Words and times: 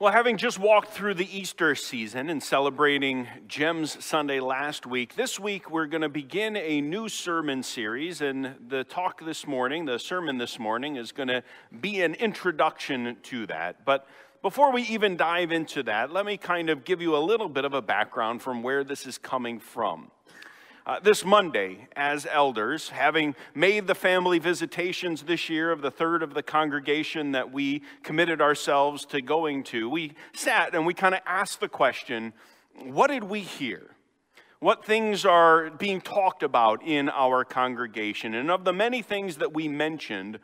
Well, 0.00 0.12
having 0.12 0.36
just 0.36 0.60
walked 0.60 0.92
through 0.92 1.14
the 1.14 1.36
Easter 1.36 1.74
season 1.74 2.30
and 2.30 2.40
celebrating 2.40 3.26
Gems 3.48 4.04
Sunday 4.04 4.38
last 4.38 4.86
week, 4.86 5.16
this 5.16 5.40
week 5.40 5.72
we're 5.72 5.88
going 5.88 6.02
to 6.02 6.08
begin 6.08 6.56
a 6.56 6.80
new 6.80 7.08
sermon 7.08 7.64
series. 7.64 8.20
And 8.20 8.54
the 8.68 8.84
talk 8.84 9.24
this 9.24 9.44
morning, 9.44 9.86
the 9.86 9.98
sermon 9.98 10.38
this 10.38 10.56
morning, 10.56 10.94
is 10.94 11.10
going 11.10 11.26
to 11.26 11.42
be 11.80 12.00
an 12.02 12.14
introduction 12.14 13.16
to 13.24 13.46
that. 13.46 13.84
But 13.84 14.06
before 14.40 14.70
we 14.70 14.82
even 14.82 15.16
dive 15.16 15.50
into 15.50 15.82
that, 15.82 16.12
let 16.12 16.24
me 16.24 16.36
kind 16.36 16.70
of 16.70 16.84
give 16.84 17.02
you 17.02 17.16
a 17.16 17.18
little 17.18 17.48
bit 17.48 17.64
of 17.64 17.74
a 17.74 17.82
background 17.82 18.40
from 18.40 18.62
where 18.62 18.84
this 18.84 19.04
is 19.04 19.18
coming 19.18 19.58
from. 19.58 20.12
Uh, 20.88 20.98
this 21.00 21.22
Monday, 21.22 21.86
as 21.96 22.26
elders, 22.32 22.88
having 22.88 23.34
made 23.54 23.86
the 23.86 23.94
family 23.94 24.38
visitations 24.38 25.20
this 25.24 25.50
year 25.50 25.70
of 25.70 25.82
the 25.82 25.90
third 25.90 26.22
of 26.22 26.32
the 26.32 26.42
congregation 26.42 27.32
that 27.32 27.52
we 27.52 27.82
committed 28.02 28.40
ourselves 28.40 29.04
to 29.04 29.20
going 29.20 29.62
to, 29.62 29.90
we 29.90 30.14
sat 30.32 30.74
and 30.74 30.86
we 30.86 30.94
kind 30.94 31.14
of 31.14 31.20
asked 31.26 31.60
the 31.60 31.68
question 31.68 32.32
what 32.84 33.08
did 33.08 33.24
we 33.24 33.40
hear? 33.40 33.90
What 34.60 34.82
things 34.82 35.26
are 35.26 35.68
being 35.68 36.00
talked 36.00 36.42
about 36.42 36.82
in 36.82 37.10
our 37.10 37.44
congregation? 37.44 38.32
And 38.32 38.50
of 38.50 38.64
the 38.64 38.72
many 38.72 39.02
things 39.02 39.36
that 39.36 39.52
we 39.52 39.68
mentioned, 39.68 40.38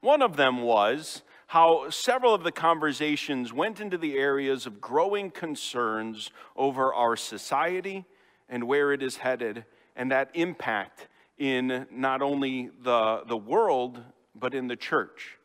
one 0.00 0.22
of 0.22 0.36
them 0.36 0.62
was 0.62 1.22
how 1.46 1.88
several 1.90 2.34
of 2.34 2.42
the 2.42 2.50
conversations 2.50 3.52
went 3.52 3.80
into 3.80 3.96
the 3.96 4.16
areas 4.18 4.66
of 4.66 4.80
growing 4.80 5.30
concerns 5.30 6.32
over 6.56 6.92
our 6.92 7.14
society 7.14 8.06
and 8.48 8.64
where 8.64 8.92
it 8.92 9.00
is 9.00 9.18
headed 9.18 9.64
and 9.96 10.10
that 10.10 10.30
impact 10.34 11.08
in 11.38 11.86
not 11.90 12.22
only 12.22 12.70
the, 12.82 13.22
the 13.26 13.36
world, 13.36 14.00
but 14.34 14.54
in 14.54 14.68
the 14.68 14.76
church. 14.76 15.38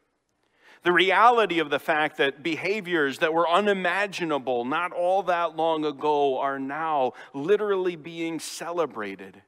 The 0.83 0.91
reality 0.93 1.59
of 1.59 1.69
the 1.69 1.79
fact 1.79 2.17
that 2.17 2.41
behaviors 2.41 3.19
that 3.19 3.33
were 3.33 3.49
unimaginable 3.49 4.63
not 4.63 4.93
all 4.93 5.23
that 5.23 5.57
long 5.57 5.83
ago 5.83 6.39
are 6.39 6.57
now 6.57 7.13
literally 7.33 7.97
being 7.97 8.39
celebrated. 8.39 9.41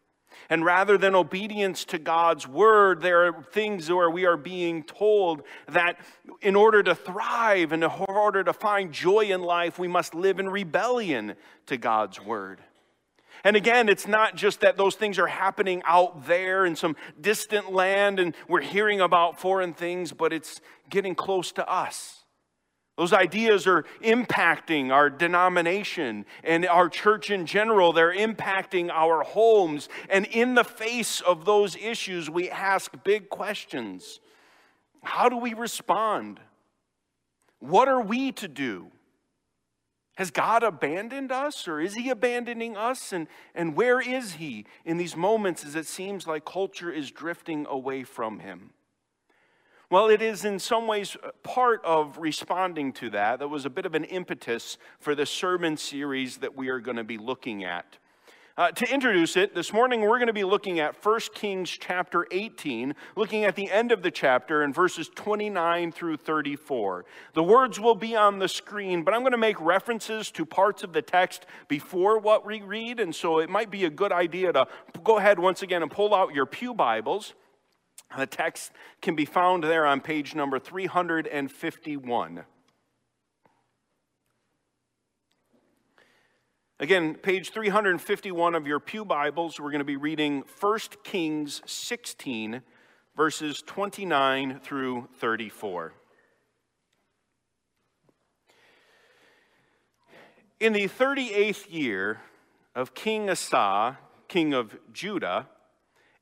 And 0.49 0.65
rather 0.65 0.97
than 0.97 1.15
obedience 1.15 1.85
to 1.85 1.97
God's 1.97 2.47
word, 2.47 3.01
there 3.01 3.27
are 3.27 3.43
things 3.53 3.89
where 3.89 4.09
we 4.09 4.25
are 4.25 4.35
being 4.35 4.83
told 4.83 5.43
that 5.69 5.99
in 6.41 6.55
order 6.55 6.83
to 6.83 6.95
thrive 6.95 7.71
and 7.71 7.83
in 7.83 7.89
order 7.89 8.43
to 8.43 8.51
find 8.51 8.91
joy 8.91 9.25
in 9.25 9.41
life, 9.41 9.79
we 9.79 9.87
must 9.87 10.13
live 10.13 10.39
in 10.39 10.49
rebellion 10.49 11.35
to 11.67 11.77
God's 11.77 12.19
word. 12.19 12.59
And 13.43 13.55
again, 13.55 13.89
it's 13.89 14.07
not 14.07 14.35
just 14.35 14.61
that 14.61 14.77
those 14.77 14.95
things 14.95 15.17
are 15.17 15.27
happening 15.27 15.81
out 15.85 16.27
there 16.27 16.65
in 16.65 16.75
some 16.75 16.95
distant 17.19 17.71
land 17.71 18.19
and 18.19 18.35
we're 18.47 18.61
hearing 18.61 19.01
about 19.01 19.39
foreign 19.39 19.73
things, 19.73 20.13
but 20.13 20.31
it's 20.31 20.61
getting 20.89 21.15
close 21.15 21.51
to 21.53 21.67
us. 21.67 22.21
Those 22.97 23.13
ideas 23.13 23.65
are 23.65 23.83
impacting 24.03 24.91
our 24.91 25.09
denomination 25.09 26.25
and 26.43 26.67
our 26.67 26.87
church 26.87 27.31
in 27.31 27.47
general. 27.47 27.93
They're 27.93 28.13
impacting 28.13 28.91
our 28.91 29.23
homes. 29.23 29.89
And 30.07 30.25
in 30.27 30.53
the 30.53 30.63
face 30.63 31.19
of 31.21 31.45
those 31.45 31.75
issues, 31.77 32.29
we 32.29 32.49
ask 32.49 32.91
big 33.03 33.29
questions 33.29 34.19
How 35.03 35.29
do 35.29 35.37
we 35.37 35.55
respond? 35.55 36.39
What 37.59 37.87
are 37.87 38.01
we 38.01 38.33
to 38.33 38.47
do? 38.47 38.91
Has 40.21 40.29
God 40.29 40.61
abandoned 40.61 41.31
us 41.31 41.67
or 41.67 41.81
is 41.81 41.95
He 41.95 42.11
abandoning 42.11 42.77
us? 42.77 43.11
And, 43.11 43.25
and 43.55 43.75
where 43.75 43.99
is 43.99 44.33
He 44.33 44.67
in 44.85 44.97
these 44.97 45.15
moments 45.15 45.65
as 45.65 45.75
it 45.75 45.87
seems 45.87 46.27
like 46.27 46.45
culture 46.45 46.91
is 46.91 47.09
drifting 47.09 47.65
away 47.67 48.03
from 48.03 48.37
Him? 48.37 48.69
Well, 49.89 50.09
it 50.09 50.21
is 50.21 50.45
in 50.45 50.59
some 50.59 50.85
ways 50.85 51.17
part 51.41 51.83
of 51.83 52.19
responding 52.19 52.93
to 52.93 53.09
that. 53.09 53.39
That 53.39 53.47
was 53.47 53.65
a 53.65 53.69
bit 53.71 53.87
of 53.87 53.95
an 53.95 54.03
impetus 54.03 54.77
for 54.99 55.15
the 55.15 55.25
sermon 55.25 55.75
series 55.75 56.37
that 56.37 56.55
we 56.55 56.69
are 56.69 56.79
going 56.79 56.97
to 56.97 57.03
be 57.03 57.17
looking 57.17 57.63
at. 57.63 57.97
Uh, 58.57 58.69
to 58.69 58.93
introduce 58.93 59.37
it, 59.37 59.55
this 59.55 59.71
morning 59.71 60.01
we're 60.01 60.17
going 60.17 60.27
to 60.27 60.33
be 60.33 60.43
looking 60.43 60.77
at 60.81 61.05
1 61.05 61.19
Kings 61.33 61.69
chapter 61.69 62.27
18, 62.31 62.93
looking 63.15 63.45
at 63.45 63.55
the 63.55 63.71
end 63.71 63.93
of 63.93 64.03
the 64.03 64.11
chapter 64.11 64.61
in 64.61 64.73
verses 64.73 65.09
29 65.15 65.93
through 65.93 66.17
34. 66.17 67.05
The 67.33 67.43
words 67.43 67.79
will 67.79 67.95
be 67.95 68.13
on 68.13 68.39
the 68.39 68.49
screen, 68.49 69.03
but 69.03 69.13
I'm 69.13 69.21
going 69.21 69.31
to 69.31 69.37
make 69.37 69.59
references 69.61 70.31
to 70.31 70.45
parts 70.45 70.83
of 70.83 70.91
the 70.91 71.01
text 71.01 71.45
before 71.69 72.19
what 72.19 72.45
we 72.45 72.61
read, 72.61 72.99
and 72.99 73.15
so 73.15 73.39
it 73.39 73.49
might 73.49 73.71
be 73.71 73.85
a 73.85 73.89
good 73.89 74.11
idea 74.11 74.51
to 74.51 74.67
go 75.01 75.17
ahead 75.17 75.39
once 75.39 75.61
again 75.61 75.81
and 75.81 75.89
pull 75.89 76.13
out 76.13 76.33
your 76.33 76.45
Pew 76.45 76.73
Bibles. 76.73 77.33
The 78.17 78.27
text 78.27 78.73
can 79.01 79.15
be 79.15 79.23
found 79.23 79.63
there 79.63 79.85
on 79.85 80.01
page 80.01 80.35
number 80.35 80.59
351. 80.59 82.43
Again, 86.81 87.13
page 87.13 87.51
351 87.51 88.55
of 88.55 88.65
your 88.65 88.79
Pew 88.79 89.05
Bibles, 89.05 89.59
we're 89.59 89.69
going 89.69 89.81
to 89.81 89.85
be 89.85 89.97
reading 89.97 90.43
1 90.59 90.79
Kings 91.03 91.61
16, 91.67 92.63
verses 93.15 93.61
29 93.61 94.59
through 94.63 95.07
34. 95.19 95.93
In 100.59 100.73
the 100.73 100.87
38th 100.87 101.71
year 101.71 102.19
of 102.73 102.95
King 102.95 103.29
Asa, 103.29 103.99
king 104.27 104.55
of 104.55 104.75
Judah, 104.91 105.49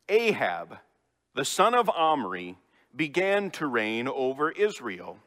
Ahab, 0.09 0.79
the 1.35 1.45
son 1.45 1.73
of 1.73 1.89
Omri, 1.89 2.57
began 2.93 3.49
to 3.51 3.65
reign 3.65 4.09
over 4.09 4.51
Israel. 4.51 5.19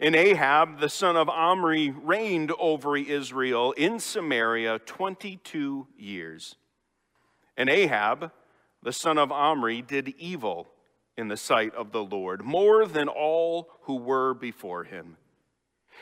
And 0.00 0.14
Ahab, 0.14 0.78
the 0.78 0.88
son 0.88 1.16
of 1.16 1.28
Omri, 1.28 1.90
reigned 1.90 2.52
over 2.58 2.96
Israel 2.96 3.72
in 3.72 3.98
Samaria 3.98 4.78
22 4.80 5.88
years. 5.96 6.56
And 7.56 7.68
Ahab, 7.68 8.30
the 8.82 8.92
son 8.92 9.18
of 9.18 9.32
Omri, 9.32 9.82
did 9.82 10.14
evil 10.18 10.68
in 11.16 11.26
the 11.26 11.36
sight 11.36 11.74
of 11.74 11.90
the 11.90 12.04
Lord, 12.04 12.44
more 12.44 12.86
than 12.86 13.08
all 13.08 13.68
who 13.82 13.96
were 13.96 14.34
before 14.34 14.84
him. 14.84 15.16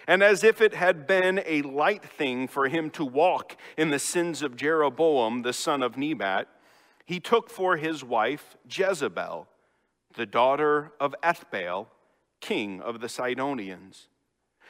And 0.06 0.22
as 0.22 0.44
if 0.44 0.60
it 0.60 0.74
had 0.74 1.06
been 1.06 1.42
a 1.46 1.62
light 1.62 2.04
thing 2.04 2.48
for 2.48 2.68
him 2.68 2.90
to 2.90 3.04
walk 3.04 3.56
in 3.78 3.88
the 3.88 3.98
sins 3.98 4.42
of 4.42 4.56
Jeroboam, 4.56 5.40
the 5.40 5.54
son 5.54 5.82
of 5.82 5.96
Nebat, 5.96 6.48
he 7.06 7.18
took 7.18 7.48
for 7.48 7.78
his 7.78 8.04
wife 8.04 8.56
Jezebel, 8.68 9.48
the 10.14 10.26
daughter 10.26 10.92
of 11.00 11.14
Ethbaal 11.22 11.86
king 12.40 12.80
of 12.80 13.00
the 13.00 13.08
Sidonians, 13.08 14.08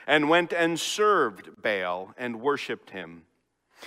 and 0.07 0.29
went 0.29 0.53
and 0.53 0.79
served 0.79 1.63
Baal 1.63 2.15
and 2.17 2.41
worshiped 2.41 2.91
him. 2.91 3.23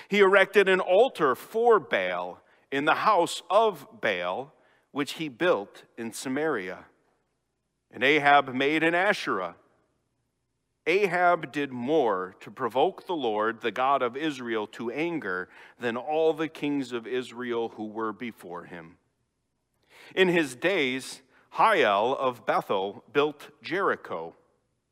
He 0.07 0.19
erected 0.19 0.69
an 0.69 0.79
altar 0.79 1.35
for 1.35 1.79
Baal 1.79 2.41
in 2.71 2.85
the 2.85 2.95
house 2.95 3.41
of 3.49 3.87
Baal, 4.01 4.53
which 4.91 5.13
he 5.13 5.29
built 5.29 5.83
in 5.97 6.13
Samaria. 6.13 6.85
And 7.91 8.03
Ahab 8.03 8.53
made 8.53 8.83
an 8.83 8.93
Asherah. 8.93 9.55
Ahab 10.85 11.51
did 11.51 11.71
more 11.71 12.35
to 12.39 12.49
provoke 12.49 13.05
the 13.05 13.15
Lord, 13.15 13.61
the 13.61 13.71
God 13.71 14.01
of 14.01 14.17
Israel, 14.17 14.65
to 14.67 14.91
anger 14.91 15.49
than 15.79 15.97
all 15.97 16.33
the 16.33 16.47
kings 16.47 16.91
of 16.91 17.05
Israel 17.05 17.69
who 17.75 17.85
were 17.85 18.13
before 18.13 18.65
him. 18.65 18.97
In 20.15 20.27
his 20.27 20.55
days, 20.55 21.21
Hiel 21.57 22.15
of 22.17 22.45
Bethel 22.45 23.03
built 23.11 23.49
Jericho. 23.61 24.35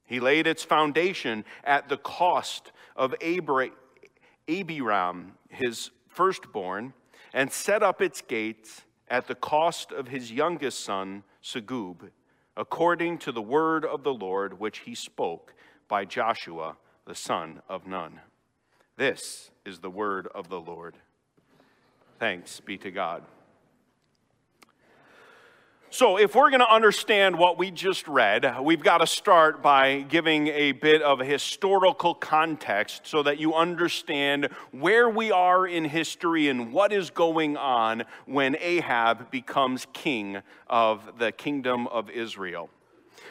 He 0.06 0.20
laid 0.20 0.48
its 0.48 0.64
foundation 0.64 1.46
at 1.64 1.90
the 1.90 1.98
cost 1.98 2.72
of 2.96 3.14
Abiram, 3.22 3.74
his 5.50 5.92
firstborn, 6.08 6.94
and 7.34 7.52
set 7.52 7.84
up 7.84 8.02
its 8.02 8.22
gates 8.22 8.82
at 9.10 9.28
the 9.28 9.36
cost 9.36 9.92
of 9.92 10.08
his 10.08 10.32
youngest 10.32 10.84
son, 10.84 11.24
Segub, 11.44 12.10
according 12.56 13.18
to 13.20 13.32
the 13.32 13.42
word 13.42 13.86
of 13.86 14.04
the 14.04 14.14
Lord 14.14 14.60
which 14.60 14.80
he 14.80 14.96
spoke 14.96 15.54
by 15.88 16.06
Joshua, 16.06 16.78
the 17.06 17.16
son 17.16 17.62
of 17.70 17.86
Nun. 17.86 18.20
This 18.98 19.52
is 19.66 19.80
the 19.80 19.90
word 19.90 20.28
of 20.34 20.50
the 20.50 20.60
Lord. 20.60 20.96
Thanks 22.20 22.60
be 22.60 22.78
to 22.80 22.92
God. 22.92 23.24
So, 25.90 26.18
if 26.18 26.36
we're 26.36 26.50
going 26.50 26.60
to 26.60 26.70
understand 26.70 27.40
what 27.40 27.58
we 27.58 27.72
just 27.72 28.10
read, 28.10 28.60
we've 28.62 28.84
got 28.84 28.98
to 28.98 29.08
start 29.08 29.64
by 29.64 30.02
giving 30.02 30.50
a 30.50 30.74
bit 30.74 31.02
of 31.02 31.22
a 31.22 31.26
historical 31.26 32.14
context 32.14 33.08
so 33.08 33.24
that 33.24 33.40
you 33.40 33.54
understand 33.54 34.50
where 34.72 35.10
we 35.10 35.32
are 35.32 35.66
in 35.66 35.86
history 35.86 36.50
and 36.50 36.74
what 36.74 36.92
is 36.92 37.10
going 37.10 37.56
on 37.56 38.04
when 38.26 38.58
Ahab 38.60 39.32
becomes 39.32 39.88
king 39.94 40.42
of 40.70 41.20
the 41.20 41.32
kingdom 41.32 41.88
of 41.88 42.10
Israel. 42.10 42.70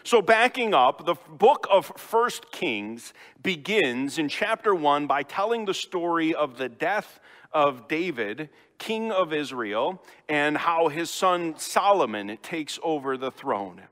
So, 0.06 0.22
backing 0.22 0.72
up, 0.72 1.04
the 1.04 1.16
book 1.28 1.66
of 1.68 1.86
First 1.96 2.52
Kings 2.52 3.12
begins 3.42 4.20
in 4.20 4.28
chapter 4.28 4.72
1 4.72 5.08
by 5.08 5.24
telling 5.24 5.64
the 5.64 5.74
story 5.74 6.32
of 6.32 6.58
the 6.58 6.68
death 6.68 7.18
of 7.52 7.88
David, 7.88 8.48
king 8.78 9.10
of 9.10 9.32
Israel, 9.32 10.00
and 10.28 10.58
how 10.58 10.86
his 10.86 11.10
son 11.10 11.58
Solomon 11.58 12.38
takes 12.40 12.78
over 12.84 13.16
the 13.16 13.32
throne. 13.32 13.82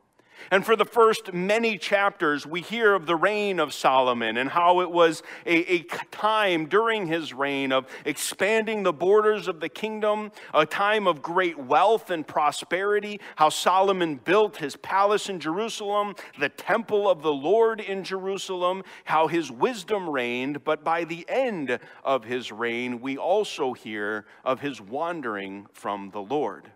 And 0.51 0.65
for 0.65 0.77
the 0.77 0.85
first 0.85 1.33
many 1.33 1.79
chapters, 1.79 2.47
we 2.47 2.61
hear 2.61 2.95
of 2.95 3.07
the 3.07 3.17
reign 3.17 3.59
of 3.59 3.73
Solomon 3.73 4.37
and 4.37 4.51
how 4.51 4.81
it 4.81 4.91
was 4.91 5.23
a, 5.47 5.73
a, 5.73 5.83
time 6.11 6.67
during 6.67 7.07
his 7.07 7.33
reign 7.33 7.73
of 7.73 7.87
expanding 8.05 8.83
the 8.83 8.93
borders 8.93 9.49
of 9.49 9.61
the 9.61 9.69
kingdom, 9.69 10.31
a 10.53 10.67
time 10.67 11.07
of 11.07 11.23
great 11.23 11.59
wealth 11.59 12.11
and 12.11 12.27
prosperity, 12.27 13.21
how 13.37 13.49
Solomon 13.49 14.17
built 14.17 14.59
his 14.59 14.77
palace 14.77 15.29
in 15.29 15.41
Jerusalem, 15.41 16.15
the 16.39 16.49
temple 16.49 17.09
of 17.09 17.23
the 17.23 17.33
Lord 17.33 17.81
in 17.81 18.05
Jerusalem, 18.05 18.83
how 19.05 19.29
his 19.29 19.51
wisdom 19.51 20.09
reigned. 20.09 20.65
But 20.65 20.85
by 20.85 21.05
the 21.05 21.25
end 21.29 21.79
of 22.05 22.25
his 22.25 22.53
reign, 22.53 23.01
we 23.01 23.17
also 23.17 23.73
hear 23.73 24.27
of 24.45 24.61
his 24.61 24.81
wandering 24.81 25.67
from 25.73 26.11
the 26.11 26.23
Lord. 26.23 26.71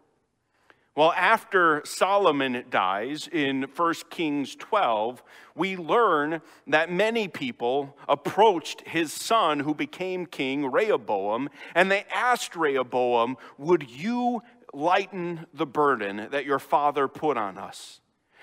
Well, 0.98 1.12
after 1.12 1.80
Solomon 1.84 2.64
dies 2.70 3.28
in 3.28 3.68
1 3.76 3.94
Kings 4.10 4.56
12, 4.56 5.22
we 5.54 5.76
learn 5.76 6.42
that 6.66 6.90
many 6.90 7.28
people 7.28 7.96
approached 8.08 8.80
his 8.80 9.12
son 9.12 9.60
who 9.60 9.76
became 9.76 10.26
king, 10.26 10.68
Rehoboam, 10.68 11.50
and 11.76 11.88
they 11.88 12.04
asked 12.12 12.56
Rehoboam, 12.56 13.36
Would 13.58 13.88
you 13.88 14.42
lighten 14.74 15.46
the 15.54 15.66
burden 15.66 16.26
that 16.32 16.44
your 16.44 16.58
father 16.58 17.06
put 17.06 17.36
on 17.36 17.58
us? 17.58 18.00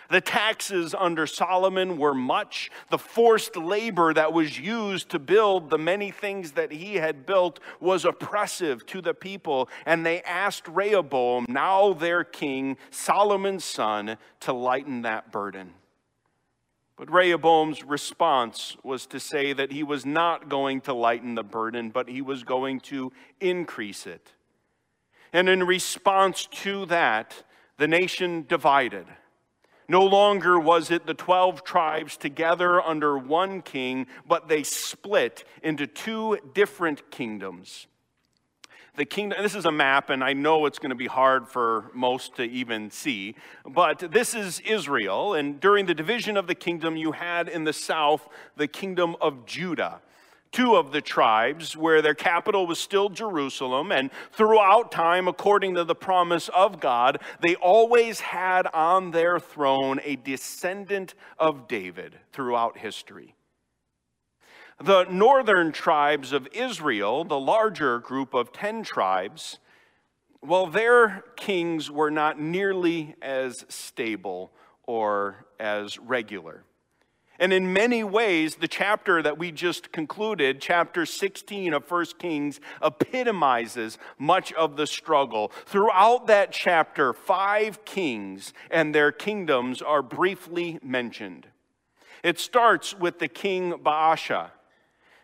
The 0.10 0.22
taxes 0.22 0.94
under 0.98 1.26
Solomon 1.26 1.98
were 1.98 2.14
much. 2.14 2.70
The 2.90 2.98
forced 2.98 3.56
labor 3.56 4.14
that 4.14 4.34
was 4.34 4.60
used 4.60 5.10
to 5.10 5.20
build 5.20 5.70
the 5.70 5.78
many 5.78 6.12
things 6.12 6.52
that 6.54 6.72
he 6.72 6.96
had 6.96 7.26
built 7.26 7.60
was 7.80 8.06
oppressive 8.06 8.86
to 8.88 9.02
the 9.02 9.14
people. 9.14 9.70
And 9.86 10.06
they 10.06 10.22
asked 10.22 10.68
Rehoboam, 10.68 11.46
now 11.50 11.94
their 11.94 12.24
king, 12.24 12.78
Solomon's 12.92 13.66
son, 13.66 14.18
to 14.42 14.54
lighten 14.54 15.02
that 15.04 15.32
burden. 15.32 15.74
But 16.98 17.12
Rehoboam's 17.12 17.84
response 17.84 18.78
was 18.84 19.06
to 19.08 19.20
say 19.20 19.52
that 19.54 19.72
he 19.72 19.84
was 19.84 20.06
not 20.06 20.48
going 20.48 20.82
to 20.82 20.94
lighten 20.94 21.36
the 21.36 21.44
burden, 21.44 21.90
but 21.90 22.08
he 22.08 22.22
was 22.22 22.44
going 22.44 22.80
to 22.82 23.12
increase 23.42 24.08
it. 24.08 24.32
And 25.34 25.50
in 25.50 25.66
response 25.66 26.46
to 26.64 26.86
that, 26.86 27.44
the 27.78 27.88
nation 27.88 28.46
divided. 28.48 29.06
No 29.88 30.04
longer 30.04 30.60
was 30.60 30.90
it 30.90 31.06
the 31.06 31.14
12 31.14 31.64
tribes 31.64 32.18
together 32.18 32.82
under 32.82 33.18
one 33.18 33.62
king, 33.62 34.08
but 34.28 34.48
they 34.48 34.64
split 34.64 35.44
into 35.62 35.86
two 35.86 36.38
different 36.54 37.12
kingdoms. 37.12 37.88
The 38.96 39.06
kingdom, 39.06 39.44
this 39.44 39.56
is 39.56 39.66
a 39.66 39.72
map, 39.72 40.10
and 40.10 40.24
I 40.24 40.32
know 40.34 40.66
it's 40.66 40.80
going 40.80 40.90
to 40.90 40.96
be 40.96 41.08
hard 41.08 41.50
for 41.50 41.92
most 41.94 42.36
to 42.38 42.44
even 42.44 42.90
see, 42.90 43.36
but 43.66 44.00
this 44.12 44.34
is 44.34 44.62
Israel. 44.62 45.34
And 45.34 45.60
during 45.60 45.86
the 45.86 45.94
division 45.94 46.38
of 46.38 46.48
the 46.48 46.56
kingdom, 46.56 46.96
you 46.96 47.12
had 47.12 47.50
in 47.50 47.66
the 47.66 47.74
south 47.74 48.28
the 48.56 48.68
kingdom 48.68 49.18
of 49.20 49.46
Judah 49.46 50.02
two 50.52 50.76
of 50.76 50.92
the 50.92 51.02
tribes 51.02 51.76
where 51.76 52.02
their 52.02 52.14
capital 52.14 52.66
was 52.68 52.80
still 52.80 53.10
Jerusalem. 53.10 53.92
And 53.92 54.10
throughout 54.32 54.92
time, 54.92 55.28
according 55.28 55.76
to 55.76 55.84
the 55.84 55.96
promise 55.96 56.50
of 56.50 56.80
God, 56.80 57.22
they 57.42 57.56
always 57.56 58.20
had 58.20 58.68
on 58.68 59.12
their 59.12 59.40
throne 59.40 60.00
a 60.04 60.16
descendant 60.16 61.14
of 61.40 61.68
David 61.68 62.20
throughout 62.32 62.78
history. 62.78 63.36
The 64.84 65.06
northern 65.06 65.72
tribes 65.72 66.34
of 66.34 66.48
Israel, 66.52 67.24
the 67.24 67.40
larger 67.40 68.00
group 68.00 68.34
of 68.34 68.52
10 68.52 68.84
tribes, 68.84 69.60
well, 70.42 70.68
their 70.68 71.24
kings 71.38 71.90
were 71.90 72.12
not 72.12 72.40
nearly 72.40 73.16
as 73.22 73.66
stable 73.70 74.52
or 74.84 75.48
as 75.60 75.98
regular. 75.98 76.65
And 77.40 77.52
in 77.52 77.74
many 77.74 78.04
ways, 78.04 78.56
the 78.56 78.68
chapter 78.68 79.22
that 79.22 79.38
we 79.38 79.52
just 79.52 79.92
concluded, 79.92 80.62
chapter 80.62 81.06
16 81.06 81.74
of 81.74 81.90
1 81.90 82.06
Kings, 82.18 82.62
epitomizes 82.82 83.98
much 84.18 84.54
of 84.54 84.78
the 84.78 84.88
struggle. 84.88 85.52
Throughout 85.66 86.28
that 86.28 86.52
chapter, 86.52 87.12
five 87.12 87.84
kings 87.84 88.54
and 88.72 88.96
their 88.96 89.12
kingdoms 89.12 89.82
are 89.82 90.02
briefly 90.02 90.80
mentioned. 90.82 91.48
It 92.24 92.40
starts 92.40 92.98
with 92.98 93.20
the 93.20 93.28
king 93.28 93.74
Baasha. 93.74 94.52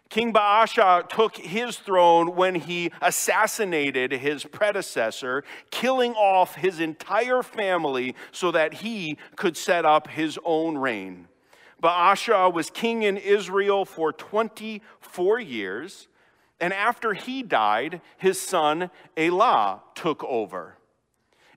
King 0.09 0.33
Baasha 0.33 1.07
took 1.07 1.37
his 1.37 1.77
throne 1.77 2.35
when 2.35 2.53
he 2.55 2.91
assassinated 3.01 4.11
his 4.11 4.43
predecessor, 4.43 5.45
killing 5.71 6.11
off 6.15 6.55
his 6.55 6.81
entire 6.81 7.41
family 7.41 8.13
so 8.33 8.51
that 8.51 8.73
he 8.73 9.17
could 9.37 9.55
set 9.55 9.85
up 9.85 10.07
his 10.07 10.37
own 10.43 10.77
reign. 10.77 11.29
Baasha 11.81 12.51
was 12.53 12.69
king 12.69 13.03
in 13.03 13.17
Israel 13.17 13.85
for 13.85 14.13
24 14.13 15.39
years, 15.39 16.07
and 16.59 16.73
after 16.73 17.13
he 17.13 17.41
died, 17.41 18.01
his 18.17 18.39
son 18.39 18.91
Elah 19.17 19.81
took 19.95 20.23
over. 20.23 20.77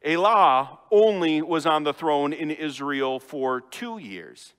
Elah 0.05 0.79
only 0.91 1.43
was 1.43 1.67
on 1.67 1.85
the 1.85 1.93
throne 1.93 2.33
in 2.33 2.51
Israel 2.51 3.19
for 3.19 3.61
two 3.61 3.99
years. 3.99 4.55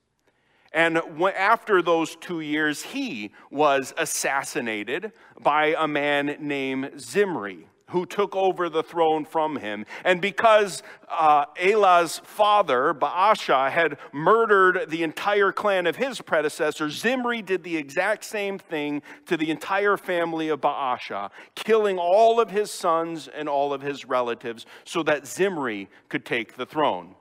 And 0.72 1.00
after 1.36 1.80
those 1.80 2.16
two 2.16 2.40
years, 2.40 2.82
he 2.82 3.32
was 3.50 3.94
assassinated 3.96 5.12
by 5.40 5.74
a 5.78 5.88
man 5.88 6.36
named 6.40 7.00
Zimri 7.00 7.66
who 7.90 8.04
took 8.04 8.34
over 8.34 8.68
the 8.68 8.82
throne 8.82 9.24
from 9.24 9.56
him. 9.56 9.86
And 10.04 10.20
because 10.20 10.82
uh, 11.08 11.44
Elah's 11.60 12.20
father, 12.24 12.92
Baasha, 12.92 13.70
had 13.70 13.98
murdered 14.12 14.90
the 14.90 15.02
entire 15.02 15.52
clan 15.52 15.86
of 15.86 15.96
his 15.96 16.20
predecessor, 16.20 16.90
Zimri 16.90 17.42
did 17.42 17.62
the 17.62 17.76
exact 17.76 18.24
same 18.24 18.58
thing 18.58 19.02
to 19.26 19.36
the 19.36 19.50
entire 19.50 19.96
family 19.96 20.48
of 20.48 20.60
Baasha, 20.60 21.30
killing 21.54 21.98
all 21.98 22.40
of 22.40 22.50
his 22.50 22.70
sons 22.70 23.28
and 23.28 23.48
all 23.48 23.72
of 23.72 23.82
his 23.82 24.04
relatives 24.04 24.66
so 24.84 25.02
that 25.04 25.26
Zimri 25.26 25.88
could 26.08 26.24
take 26.24 26.56
the 26.56 26.66
throne. 26.66 27.14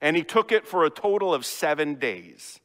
And 0.00 0.16
he 0.16 0.22
took 0.22 0.50
it 0.50 0.66
for 0.66 0.84
a 0.84 0.90
total 0.90 1.34
of 1.34 1.44
seven 1.44 1.94
days. 1.96 2.60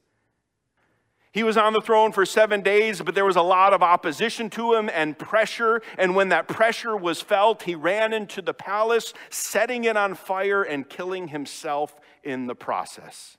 He 1.31 1.44
was 1.44 1.58
on 1.58 1.74
the 1.74 1.81
throne 1.81 2.12
for 2.12 2.26
seven 2.26 2.62
days, 2.62 3.02
but 3.02 3.14
there 3.14 3.26
was 3.26 3.36
a 3.36 3.42
lot 3.42 3.74
of 3.74 3.84
opposition 3.84 4.50
to 4.52 4.74
him 4.74 4.90
and 4.92 5.18
pressure. 5.18 5.81
And 5.98 6.16
when 6.16 6.30
that 6.30 6.48
pressure 6.48 6.98
was 6.98 7.22
felt, 7.22 7.64
he 7.64 7.76
ran 7.76 8.14
into 8.14 8.42
the 8.42 8.54
palace, 8.54 9.14
setting 9.30 9.84
it 9.84 9.96
on 9.96 10.16
fire 10.16 10.64
and 10.64 10.90
killing 10.90 11.28
himself 11.28 11.96
in 12.24 12.48
the 12.48 12.56
process. 12.56 13.38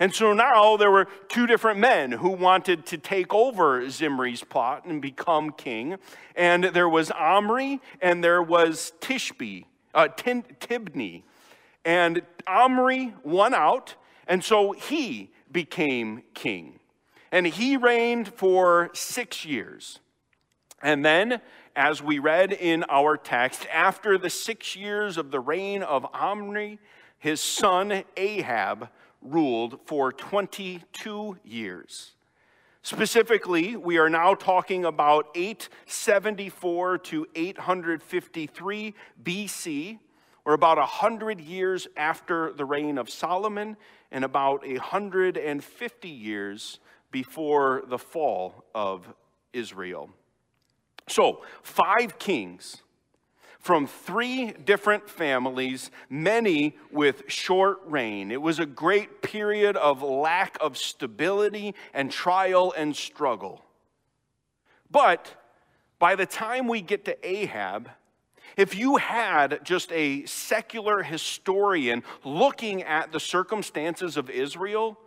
And 0.00 0.12
so 0.12 0.32
now 0.32 0.76
there 0.76 0.90
were 0.90 1.06
two 1.28 1.46
different 1.46 1.78
men 1.78 2.10
who 2.10 2.30
wanted 2.30 2.84
to 2.86 2.98
take 2.98 3.32
over 3.32 3.88
Zimri's 3.88 4.42
plot 4.42 4.84
and 4.84 5.00
become 5.00 5.52
king. 5.52 5.98
And 6.34 6.64
there 6.64 6.88
was 6.88 7.12
Omri 7.12 7.80
and 8.00 8.24
there 8.24 8.42
was 8.42 8.92
Tishbe, 9.00 9.66
uh, 9.94 10.08
Tibni. 10.08 11.22
And 11.84 12.22
Omri 12.46 13.14
won 13.22 13.54
out, 13.54 13.94
and 14.26 14.42
so 14.42 14.72
he 14.72 15.30
became 15.52 16.22
king. 16.32 16.80
And 17.34 17.48
he 17.48 17.76
reigned 17.76 18.28
for 18.32 18.90
six 18.92 19.44
years. 19.44 19.98
And 20.80 21.04
then, 21.04 21.40
as 21.74 22.00
we 22.00 22.20
read 22.20 22.52
in 22.52 22.84
our 22.88 23.16
text, 23.16 23.66
after 23.72 24.16
the 24.16 24.30
six 24.30 24.76
years 24.76 25.18
of 25.18 25.32
the 25.32 25.40
reign 25.40 25.82
of 25.82 26.06
Omri, 26.14 26.78
his 27.18 27.40
son 27.40 28.04
Ahab 28.16 28.88
ruled 29.20 29.80
for 29.84 30.12
22 30.12 31.38
years. 31.42 32.12
Specifically, 32.82 33.74
we 33.74 33.98
are 33.98 34.08
now 34.08 34.34
talking 34.34 34.84
about 34.84 35.26
874 35.34 36.98
to 36.98 37.26
853 37.34 38.94
BC, 39.24 39.98
or 40.44 40.52
about 40.52 40.78
100 40.78 41.40
years 41.40 41.88
after 41.96 42.52
the 42.52 42.64
reign 42.64 42.96
of 42.96 43.10
Solomon, 43.10 43.76
and 44.12 44.24
about 44.24 44.64
150 44.64 46.08
years 46.08 46.78
before 47.14 47.84
the 47.86 47.96
fall 47.96 48.64
of 48.74 49.06
Israel. 49.52 50.10
So, 51.06 51.44
five 51.62 52.18
kings 52.18 52.82
from 53.60 53.86
three 53.86 54.50
different 54.50 55.08
families, 55.08 55.92
many 56.10 56.76
with 56.90 57.22
short 57.28 57.78
reign. 57.86 58.32
It 58.32 58.42
was 58.42 58.58
a 58.58 58.66
great 58.66 59.22
period 59.22 59.76
of 59.76 60.02
lack 60.02 60.58
of 60.60 60.76
stability 60.76 61.76
and 61.94 62.10
trial 62.10 62.74
and 62.76 62.96
struggle. 62.96 63.64
But 64.90 65.36
by 66.00 66.16
the 66.16 66.26
time 66.26 66.66
we 66.66 66.80
get 66.80 67.04
to 67.04 67.16
Ahab, 67.24 67.90
if 68.56 68.74
you 68.74 68.96
had 68.96 69.60
just 69.62 69.92
a 69.92 70.26
secular 70.26 71.04
historian 71.04 72.02
looking 72.24 72.82
at 72.82 73.12
the 73.12 73.20
circumstances 73.20 74.16
of 74.16 74.28
Israel, 74.28 74.98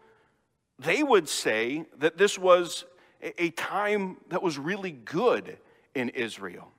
they 0.79 1.03
would 1.03 1.27
say 1.27 1.85
that 1.97 2.17
this 2.17 2.37
was 2.37 2.85
a 3.21 3.49
time 3.51 4.17
that 4.29 4.43
was 4.43 4.57
really 4.57 4.91
good 4.91 5.57
in 5.95 6.09
Israel. 6.09 6.71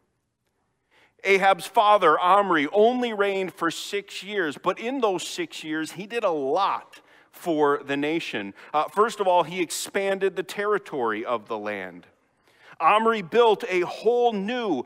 Ahab's 1.25 1.67
father, 1.67 2.19
Omri, 2.19 2.69
only 2.73 3.13
reigned 3.13 3.53
for 3.53 3.71
six 3.71 4.23
years, 4.23 4.57
but 4.57 4.79
in 4.79 5.01
those 5.01 5.27
six 5.27 5.65
years, 5.65 5.93
he 5.93 6.07
did 6.07 6.23
a 6.23 6.31
lot 6.31 7.01
for 7.33 7.83
the 7.85 7.97
nation. 7.97 8.55
Uh, 8.73 8.85
first 8.85 9.19
of 9.19 9.27
all, 9.27 9.43
he 9.43 9.61
expanded 9.61 10.37
the 10.37 10.43
territory 10.43 11.25
of 11.25 11.49
the 11.49 11.59
land. 11.59 12.07
Omri 12.81 13.23
built 13.23 13.65
a 13.69 13.81
whole 13.81 14.33
new, 14.33 14.85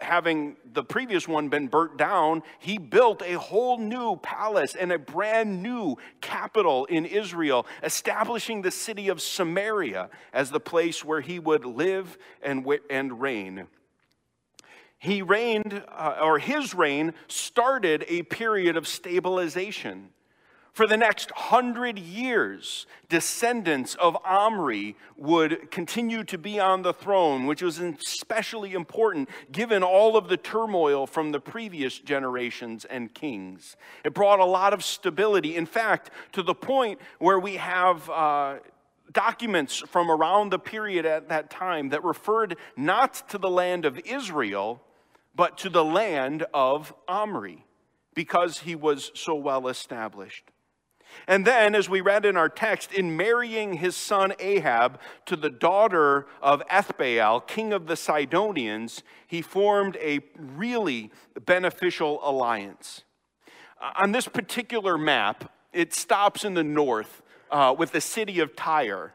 having 0.00 0.56
the 0.72 0.82
previous 0.82 1.28
one 1.28 1.48
been 1.48 1.68
burnt 1.68 1.96
down, 1.96 2.42
he 2.58 2.78
built 2.78 3.22
a 3.22 3.34
whole 3.34 3.78
new 3.78 4.16
palace 4.16 4.74
and 4.74 4.90
a 4.90 4.98
brand 4.98 5.62
new 5.62 5.96
capital 6.20 6.86
in 6.86 7.04
Israel, 7.04 7.66
establishing 7.82 8.62
the 8.62 8.70
city 8.70 9.08
of 9.08 9.20
Samaria 9.20 10.08
as 10.32 10.50
the 10.50 10.60
place 10.60 11.04
where 11.04 11.20
he 11.20 11.38
would 11.38 11.64
live 11.64 12.16
and, 12.42 12.66
and 12.88 13.20
reign 13.20 13.66
he 14.98 15.22
reigned, 15.22 15.84
uh, 15.88 16.16
or 16.22 16.38
his 16.38 16.74
reign 16.74 17.14
started 17.28 18.04
a 18.08 18.22
period 18.24 18.76
of 18.76 18.88
stabilization. 18.88 20.10
For 20.76 20.86
the 20.86 20.98
next 20.98 21.30
hundred 21.30 21.98
years, 21.98 22.86
descendants 23.08 23.94
of 23.94 24.14
Omri 24.26 24.94
would 25.16 25.70
continue 25.70 26.22
to 26.24 26.36
be 26.36 26.60
on 26.60 26.82
the 26.82 26.92
throne, 26.92 27.46
which 27.46 27.62
was 27.62 27.78
especially 27.78 28.74
important 28.74 29.30
given 29.50 29.82
all 29.82 30.18
of 30.18 30.28
the 30.28 30.36
turmoil 30.36 31.06
from 31.06 31.32
the 31.32 31.40
previous 31.40 31.98
generations 31.98 32.84
and 32.84 33.14
kings. 33.14 33.78
It 34.04 34.12
brought 34.12 34.38
a 34.38 34.44
lot 34.44 34.74
of 34.74 34.84
stability. 34.84 35.56
In 35.56 35.64
fact, 35.64 36.10
to 36.32 36.42
the 36.42 36.54
point 36.54 37.00
where 37.20 37.40
we 37.40 37.56
have. 37.56 38.10
Uh, 38.10 38.56
documents 39.12 39.78
from 39.86 40.10
around 40.10 40.50
the 40.50 40.58
period 40.58 41.06
at 41.06 41.28
that 41.28 41.48
time 41.48 41.90
that 41.90 42.02
referred 42.04 42.56
not 42.76 43.26
to 43.30 43.38
the 43.38 43.48
land 43.48 43.86
of 43.86 43.98
Israel, 44.04 44.82
but 45.34 45.56
to 45.56 45.70
the 45.70 45.84
land 45.84 46.44
of 46.52 46.92
Omri, 47.08 47.64
because 48.14 48.58
he 48.58 48.74
was 48.74 49.12
so 49.14 49.34
well 49.34 49.68
established. 49.68 50.50
And 51.26 51.46
then, 51.46 51.74
as 51.74 51.88
we 51.88 52.00
read 52.00 52.24
in 52.24 52.36
our 52.36 52.48
text, 52.48 52.92
in 52.92 53.16
marrying 53.16 53.74
his 53.74 53.96
son 53.96 54.32
Ahab 54.38 55.00
to 55.26 55.36
the 55.36 55.50
daughter 55.50 56.26
of 56.40 56.66
Ethbaal, 56.68 57.46
king 57.46 57.72
of 57.72 57.86
the 57.86 57.96
Sidonians, 57.96 59.02
he 59.26 59.42
formed 59.42 59.96
a 60.00 60.20
really 60.36 61.10
beneficial 61.44 62.20
alliance. 62.22 63.04
On 63.96 64.12
this 64.12 64.28
particular 64.28 64.96
map, 64.96 65.52
it 65.72 65.92
stops 65.92 66.44
in 66.44 66.54
the 66.54 66.64
north 66.64 67.22
uh, 67.50 67.74
with 67.76 67.92
the 67.92 68.00
city 68.00 68.40
of 68.40 68.56
Tyre. 68.56 69.12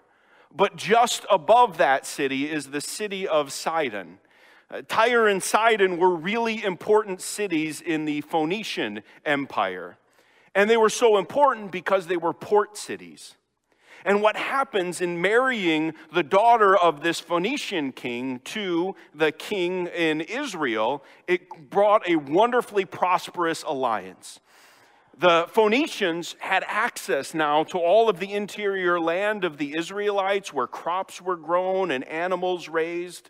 But 0.54 0.76
just 0.76 1.26
above 1.30 1.78
that 1.78 2.06
city 2.06 2.50
is 2.50 2.68
the 2.68 2.82
city 2.82 3.28
of 3.28 3.52
Sidon. 3.52 4.20
Uh, 4.70 4.82
Tyre 4.88 5.28
and 5.28 5.42
Sidon 5.42 5.98
were 5.98 6.16
really 6.16 6.64
important 6.64 7.22
cities 7.22 7.82
in 7.82 8.06
the 8.06 8.22
Phoenician 8.22 9.04
Empire. 9.26 9.98
And 10.54 10.70
they 10.70 10.78
were 10.78 10.90
so 10.90 11.18
important 11.18 11.72
because 11.72 12.08
they 12.08 12.18
were 12.18 12.34
port 12.34 12.78
cities. 12.78 13.36
And 14.04 14.22
what 14.22 14.36
happens 14.36 15.00
in 15.00 15.22
marrying 15.22 15.94
the 16.12 16.24
daughter 16.24 16.76
of 16.76 17.02
this 17.02 17.20
Phoenician 17.20 17.92
king 17.92 18.40
to 18.46 18.96
the 19.14 19.32
king 19.32 19.88
in 19.88 20.22
Israel, 20.22 21.04
it 21.28 21.70
brought 21.70 22.08
a 22.10 22.16
wonderfully 22.16 22.86
prosperous 22.86 23.64
alliance. 23.64 24.40
The 25.18 25.48
Phoenicians 25.52 26.36
had 26.40 26.64
access 26.68 27.36
now 27.36 27.64
to 27.66 27.78
all 27.78 28.10
of 28.10 28.20
the 28.20 28.34
interior 28.34 29.00
land 29.00 29.44
of 29.44 29.58
the 29.58 29.76
Israelites 29.76 30.52
where 30.52 30.66
crops 30.66 31.22
were 31.22 31.36
grown 31.36 31.92
and 31.92 32.04
animals 32.06 32.68
raised. 32.68 33.30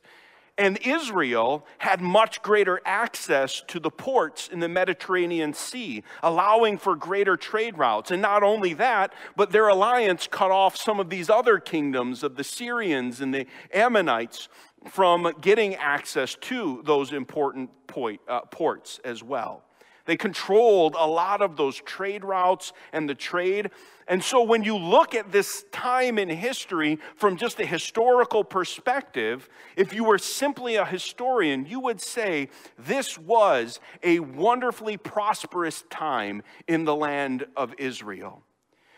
And 0.58 0.77
Israel 0.86 1.65
had 1.79 2.01
much 2.01 2.41
greater 2.41 2.81
access 2.86 3.63
to 3.67 3.79
the 3.79 3.89
ports 3.89 4.48
in 4.48 4.60
the 4.60 4.70
Mediterranean 4.70 5.53
Sea, 5.53 6.03
allowing 6.22 6.77
for 6.77 6.96
greater 6.96 7.38
trade 7.38 7.77
routes. 7.77 8.12
And 8.12 8.22
not 8.22 8.43
only 8.43 8.74
that, 8.75 9.13
but 9.36 9.51
their 9.51 9.70
alliance 9.70 10.27
cut 10.29 10.51
off 10.51 10.75
some 10.75 11.00
of 11.00 11.10
these 11.10 11.29
other 11.29 11.60
kingdoms 11.60 12.22
of 12.24 12.36
the 12.36 12.43
Syrians 12.43 13.22
and 13.22 13.34
the 13.34 13.48
Ammonites 13.74 14.50
from 14.89 15.31
getting 15.41 15.75
access 15.75 16.36
to 16.36 16.81
those 16.86 17.13
important 17.13 17.70
point, 17.88 18.20
uh, 18.27 18.41
ports 18.41 19.00
as 19.03 19.24
well. 19.24 19.63
They 20.05 20.17
controlled 20.17 20.96
a 20.98 21.08
lot 21.08 21.41
of 21.41 21.58
those 21.58 21.77
trade 21.77 22.24
routes 22.24 22.74
and 22.91 23.08
the 23.08 23.15
trade. 23.15 23.72
And 24.08 24.24
so 24.24 24.43
when 24.43 24.63
you 24.63 24.75
look 24.77 25.15
at 25.15 25.31
this 25.31 25.63
time 25.72 26.17
in 26.17 26.29
history 26.29 27.00
from 27.15 27.38
just 27.38 27.60
a 27.60 27.65
historical 27.65 28.43
perspective, 28.43 29.48
if 29.75 29.93
you 29.93 30.03
were 30.03 30.17
simply 30.17 30.75
a 30.75 30.86
historian, 30.86 31.65
you 31.65 31.79
would 31.79 32.01
say 32.01 32.50
this 32.77 33.17
was 33.17 33.79
a 34.03 34.20
wonderfully 34.20 34.98
prosperous 34.98 35.84
time 35.89 36.43
in 36.67 36.86
the 36.86 36.96
land 36.96 37.46
of 37.55 37.74
Israel. 37.77 38.43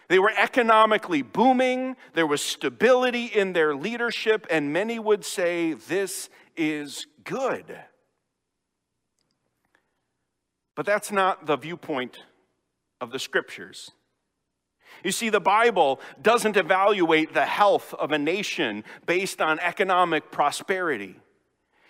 They 0.08 0.20
were 0.20 0.34
economically 0.38 1.22
booming, 1.22 1.96
there 2.14 2.28
was 2.28 2.42
stability 2.42 3.26
in 3.26 3.54
their 3.54 3.76
leadership, 3.76 4.46
and 4.50 4.74
many 4.74 5.00
would 5.00 5.26
say 5.26 5.74
this 5.74 6.30
is 6.56 7.08
good. 7.24 7.78
But 10.76 10.86
that's 10.86 11.12
not 11.12 11.46
the 11.46 11.58
viewpoint 11.58 12.20
of 13.00 13.12
the 13.12 13.20
scriptures. 13.20 13.92
You 15.04 15.12
see, 15.12 15.30
the 15.30 15.40
Bible 15.40 16.00
doesn't 16.22 16.58
evaluate 16.58 17.34
the 17.34 17.46
health 17.46 17.94
of 17.96 18.12
a 18.12 18.18
nation 18.18 18.84
based 19.06 19.42
on 19.42 19.60
economic 19.60 20.32
prosperity. 20.32 21.16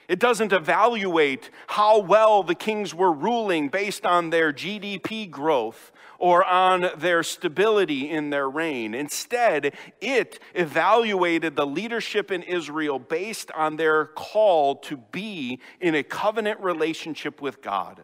It 0.08 0.20
doesn't 0.20 0.52
evaluate 0.52 1.50
how 1.68 2.00
well 2.00 2.44
the 2.44 2.56
kings 2.56 2.94
were 2.94 3.12
ruling 3.12 3.70
based 3.70 4.06
on 4.06 4.30
their 4.30 4.52
GDP 4.52 5.30
growth 5.30 5.92
or 6.20 6.44
on 6.44 6.90
their 6.98 7.24
stability 7.24 8.10
in 8.10 8.30
their 8.30 8.50
reign. 8.50 8.94
Instead, 8.94 9.74
it 10.02 10.40
evaluated 10.54 11.56
the 11.56 11.66
leadership 11.66 12.32
in 12.32 12.44
Israel 12.44 13.00
based 13.00 13.50
on 13.52 13.78
their 13.78 14.06
call 14.08 14.76
to 14.76 14.98
be 14.98 15.60
in 15.80 15.96
a 15.96 16.04
covenant 16.04 16.60
relationship 16.60 17.42
with 17.42 17.62
God 17.62 18.04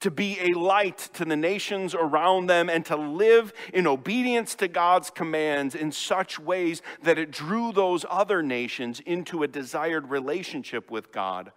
to 0.00 0.10
be 0.10 0.38
a 0.40 0.58
light 0.58 0.98
to 1.14 1.24
the 1.24 1.36
nations 1.36 1.94
around 1.94 2.46
them, 2.46 2.68
and 2.68 2.84
to 2.86 2.96
live 2.96 3.52
in 3.72 3.86
obedience 3.86 4.54
to 4.56 4.68
God's 4.68 5.10
commands 5.10 5.74
in 5.74 5.92
such 5.92 6.38
ways 6.38 6.82
that 7.02 7.18
it 7.18 7.30
drew 7.30 7.72
those 7.72 8.04
other 8.08 8.42
nations 8.42 9.00
into 9.00 9.42
a 9.42 9.48
desired 9.48 10.10
relationship 10.10 10.90
with 10.90 11.12
God. 11.12 11.52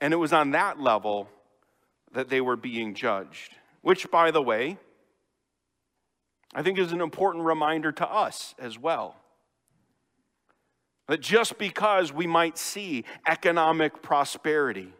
And 0.00 0.12
it 0.12 0.16
was 0.16 0.32
on 0.32 0.52
that 0.52 0.80
level 0.80 1.28
that 2.12 2.28
they 2.28 2.40
were 2.40 2.56
being 2.56 2.94
judged, 2.94 3.54
which, 3.82 4.10
by 4.10 4.30
the 4.30 4.42
way, 4.42 4.78
I 6.54 6.62
think 6.62 6.78
is 6.78 6.92
an 6.92 7.00
important 7.00 7.44
reminder 7.44 7.92
to 7.92 8.08
us 8.08 8.54
as 8.58 8.78
well. 8.78 9.16
That 11.08 11.20
just 11.20 11.58
because 11.58 12.12
we 12.12 12.26
might 12.26 12.56
see 12.56 13.04
economic 13.26 14.02
prosperity, 14.02 14.92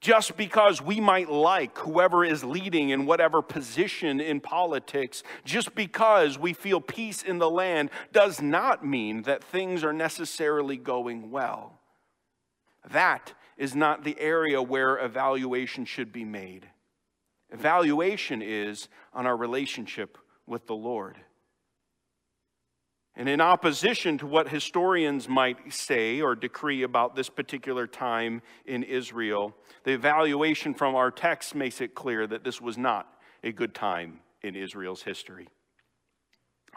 just 0.00 0.36
because 0.36 0.80
we 0.80 1.00
might 1.00 1.28
like 1.30 1.76
whoever 1.78 2.24
is 2.24 2.44
leading 2.44 2.90
in 2.90 3.06
whatever 3.06 3.42
position 3.42 4.20
in 4.20 4.40
politics, 4.40 5.22
just 5.44 5.74
because 5.74 6.38
we 6.38 6.52
feel 6.52 6.80
peace 6.80 7.22
in 7.22 7.38
the 7.38 7.50
land, 7.50 7.90
does 8.12 8.40
not 8.40 8.86
mean 8.86 9.22
that 9.22 9.42
things 9.42 9.82
are 9.82 9.92
necessarily 9.92 10.76
going 10.76 11.30
well. 11.30 11.80
That 12.90 13.34
is 13.56 13.74
not 13.74 14.04
the 14.04 14.18
area 14.20 14.62
where 14.62 14.98
evaluation 14.98 15.84
should 15.84 16.12
be 16.12 16.24
made. 16.24 16.68
Evaluation 17.50 18.42
is 18.42 18.88
on 19.12 19.26
our 19.26 19.36
relationship 19.36 20.16
with 20.46 20.66
the 20.66 20.76
Lord. 20.76 21.16
And 23.18 23.28
in 23.28 23.40
opposition 23.40 24.16
to 24.18 24.28
what 24.28 24.48
historians 24.48 25.28
might 25.28 25.72
say 25.72 26.20
or 26.20 26.36
decree 26.36 26.84
about 26.84 27.16
this 27.16 27.28
particular 27.28 27.88
time 27.88 28.42
in 28.64 28.84
Israel, 28.84 29.56
the 29.82 29.90
evaluation 29.90 30.72
from 30.72 30.94
our 30.94 31.10
text 31.10 31.56
makes 31.56 31.80
it 31.80 31.96
clear 31.96 32.28
that 32.28 32.44
this 32.44 32.60
was 32.60 32.78
not 32.78 33.12
a 33.42 33.50
good 33.50 33.74
time 33.74 34.20
in 34.42 34.54
Israel's 34.54 35.02
history. 35.02 35.48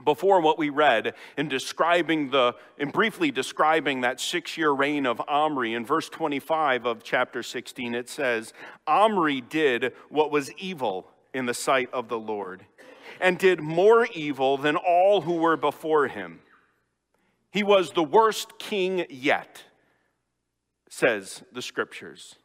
Before 0.03 0.41
what 0.41 0.57
we 0.57 0.69
read 0.69 1.13
in 1.37 1.47
describing 1.47 2.31
the, 2.31 2.55
in 2.79 2.89
briefly 2.89 3.29
describing 3.29 4.01
that 4.01 4.19
six 4.19 4.57
year 4.57 4.71
reign 4.71 5.05
of 5.05 5.21
Omri, 5.27 5.75
in 5.75 5.85
verse 5.85 6.09
25 6.09 6.87
of 6.87 7.03
chapter 7.03 7.43
16, 7.43 7.93
it 7.93 8.09
says, 8.09 8.51
Omri 8.87 9.41
did 9.41 9.93
what 10.09 10.31
was 10.31 10.51
evil 10.53 11.07
in 11.35 11.45
the 11.45 11.53
sight 11.53 11.89
of 11.93 12.09
the 12.09 12.17
Lord 12.17 12.65
and 13.21 13.37
did 13.37 13.61
more 13.61 14.07
evil 14.13 14.57
than 14.57 14.75
all 14.75 15.21
who 15.21 15.35
were 15.35 15.55
before 15.55 16.07
him. 16.07 16.39
He 17.51 17.63
was 17.63 17.91
the 17.91 18.03
worst 18.03 18.57
king 18.59 19.05
yet, 19.09 19.63
says 20.89 21.43
the 21.53 21.61
scriptures. 21.61 22.35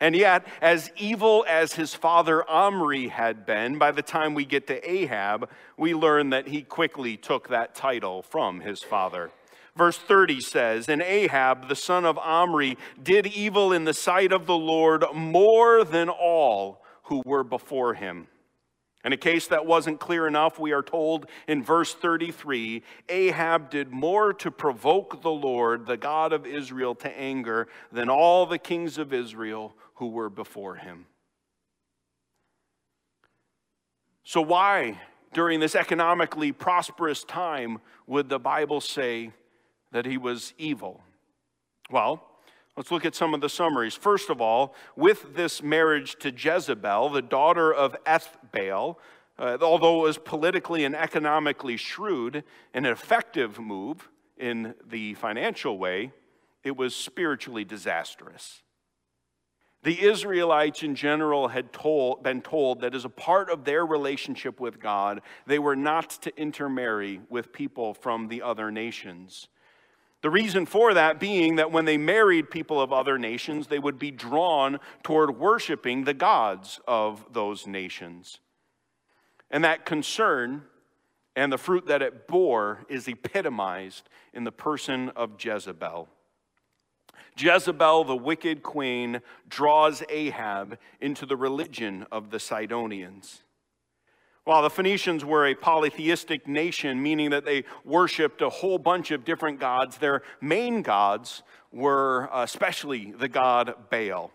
And 0.00 0.14
yet, 0.14 0.46
as 0.60 0.90
evil 0.96 1.44
as 1.48 1.74
his 1.74 1.94
father 1.94 2.48
Omri 2.48 3.08
had 3.08 3.46
been, 3.46 3.78
by 3.78 3.90
the 3.90 4.02
time 4.02 4.34
we 4.34 4.44
get 4.44 4.66
to 4.66 4.90
Ahab, 4.90 5.48
we 5.78 5.94
learn 5.94 6.30
that 6.30 6.48
he 6.48 6.62
quickly 6.62 7.16
took 7.16 7.48
that 7.48 7.74
title 7.74 8.22
from 8.22 8.60
his 8.60 8.82
father. 8.82 9.30
Verse 9.76 9.96
30 9.96 10.40
says, 10.40 10.88
And 10.88 11.00
Ahab, 11.00 11.68
the 11.68 11.76
son 11.76 12.04
of 12.04 12.18
Omri, 12.18 12.76
did 13.02 13.26
evil 13.26 13.72
in 13.72 13.84
the 13.84 13.94
sight 13.94 14.32
of 14.32 14.46
the 14.46 14.56
Lord 14.56 15.04
more 15.14 15.84
than 15.84 16.08
all 16.08 16.82
who 17.04 17.22
were 17.24 17.44
before 17.44 17.94
him. 17.94 18.28
In 19.04 19.12
a 19.12 19.18
case 19.18 19.48
that 19.48 19.66
wasn't 19.66 20.00
clear 20.00 20.26
enough, 20.26 20.58
we 20.58 20.72
are 20.72 20.82
told 20.82 21.26
in 21.46 21.62
verse 21.62 21.92
33 21.92 22.82
Ahab 23.10 23.68
did 23.68 23.90
more 23.90 24.32
to 24.32 24.50
provoke 24.50 25.20
the 25.20 25.30
Lord, 25.30 25.86
the 25.86 25.98
God 25.98 26.32
of 26.32 26.46
Israel, 26.46 26.94
to 26.96 27.18
anger 27.18 27.68
than 27.92 28.08
all 28.08 28.46
the 28.46 28.58
kings 28.58 28.96
of 28.96 29.12
Israel 29.12 29.76
who 29.96 30.08
were 30.08 30.30
before 30.30 30.76
him. 30.76 31.04
So, 34.24 34.40
why, 34.40 34.98
during 35.34 35.60
this 35.60 35.74
economically 35.74 36.50
prosperous 36.50 37.24
time, 37.24 37.80
would 38.06 38.30
the 38.30 38.38
Bible 38.38 38.80
say 38.80 39.32
that 39.92 40.06
he 40.06 40.16
was 40.16 40.54
evil? 40.56 41.02
Well, 41.90 42.26
Let's 42.76 42.90
look 42.90 43.04
at 43.04 43.14
some 43.14 43.34
of 43.34 43.40
the 43.40 43.48
summaries. 43.48 43.94
First 43.94 44.30
of 44.30 44.40
all, 44.40 44.74
with 44.96 45.36
this 45.36 45.62
marriage 45.62 46.16
to 46.16 46.32
Jezebel, 46.32 47.10
the 47.10 47.22
daughter 47.22 47.72
of 47.72 47.94
Ethbaal, 48.04 48.96
uh, 49.38 49.58
although 49.60 50.00
it 50.00 50.08
was 50.08 50.18
politically 50.18 50.84
and 50.84 50.96
economically 50.96 51.76
shrewd, 51.76 52.42
an 52.72 52.84
effective 52.84 53.60
move 53.60 54.08
in 54.36 54.74
the 54.84 55.14
financial 55.14 55.78
way, 55.78 56.12
it 56.64 56.76
was 56.76 56.96
spiritually 56.96 57.64
disastrous. 57.64 58.62
The 59.84 60.02
Israelites 60.02 60.82
in 60.82 60.94
general 60.94 61.48
had 61.48 61.72
told, 61.72 62.22
been 62.22 62.40
told 62.40 62.80
that 62.80 62.94
as 62.94 63.04
a 63.04 63.10
part 63.10 63.50
of 63.50 63.64
their 63.64 63.84
relationship 63.84 64.58
with 64.58 64.80
God, 64.80 65.20
they 65.46 65.58
were 65.58 65.76
not 65.76 66.10
to 66.22 66.34
intermarry 66.40 67.20
with 67.28 67.52
people 67.52 67.92
from 67.92 68.28
the 68.28 68.40
other 68.40 68.70
nations. 68.70 69.48
The 70.24 70.30
reason 70.30 70.64
for 70.64 70.94
that 70.94 71.20
being 71.20 71.56
that 71.56 71.70
when 71.70 71.84
they 71.84 71.98
married 71.98 72.50
people 72.50 72.80
of 72.80 72.94
other 72.94 73.18
nations, 73.18 73.66
they 73.66 73.78
would 73.78 73.98
be 73.98 74.10
drawn 74.10 74.80
toward 75.02 75.38
worshiping 75.38 76.04
the 76.04 76.14
gods 76.14 76.80
of 76.88 77.26
those 77.34 77.66
nations. 77.66 78.38
And 79.50 79.62
that 79.64 79.84
concern 79.84 80.62
and 81.36 81.52
the 81.52 81.58
fruit 81.58 81.84
that 81.88 82.00
it 82.00 82.26
bore 82.26 82.86
is 82.88 83.06
epitomized 83.06 84.08
in 84.32 84.44
the 84.44 84.50
person 84.50 85.10
of 85.10 85.32
Jezebel. 85.38 86.08
Jezebel, 87.36 88.04
the 88.04 88.16
wicked 88.16 88.62
queen, 88.62 89.20
draws 89.46 90.02
Ahab 90.08 90.78
into 91.02 91.26
the 91.26 91.36
religion 91.36 92.06
of 92.10 92.30
the 92.30 92.40
Sidonians. 92.40 93.43
While 94.44 94.62
the 94.62 94.70
Phoenicians 94.70 95.24
were 95.24 95.46
a 95.46 95.54
polytheistic 95.54 96.46
nation, 96.46 97.02
meaning 97.02 97.30
that 97.30 97.46
they 97.46 97.64
worshiped 97.82 98.42
a 98.42 98.50
whole 98.50 98.78
bunch 98.78 99.10
of 99.10 99.24
different 99.24 99.58
gods, 99.58 99.96
their 99.96 100.22
main 100.42 100.82
gods 100.82 101.42
were 101.72 102.28
uh, 102.30 102.42
especially 102.42 103.12
the 103.12 103.28
god 103.28 103.74
Baal. 103.90 104.30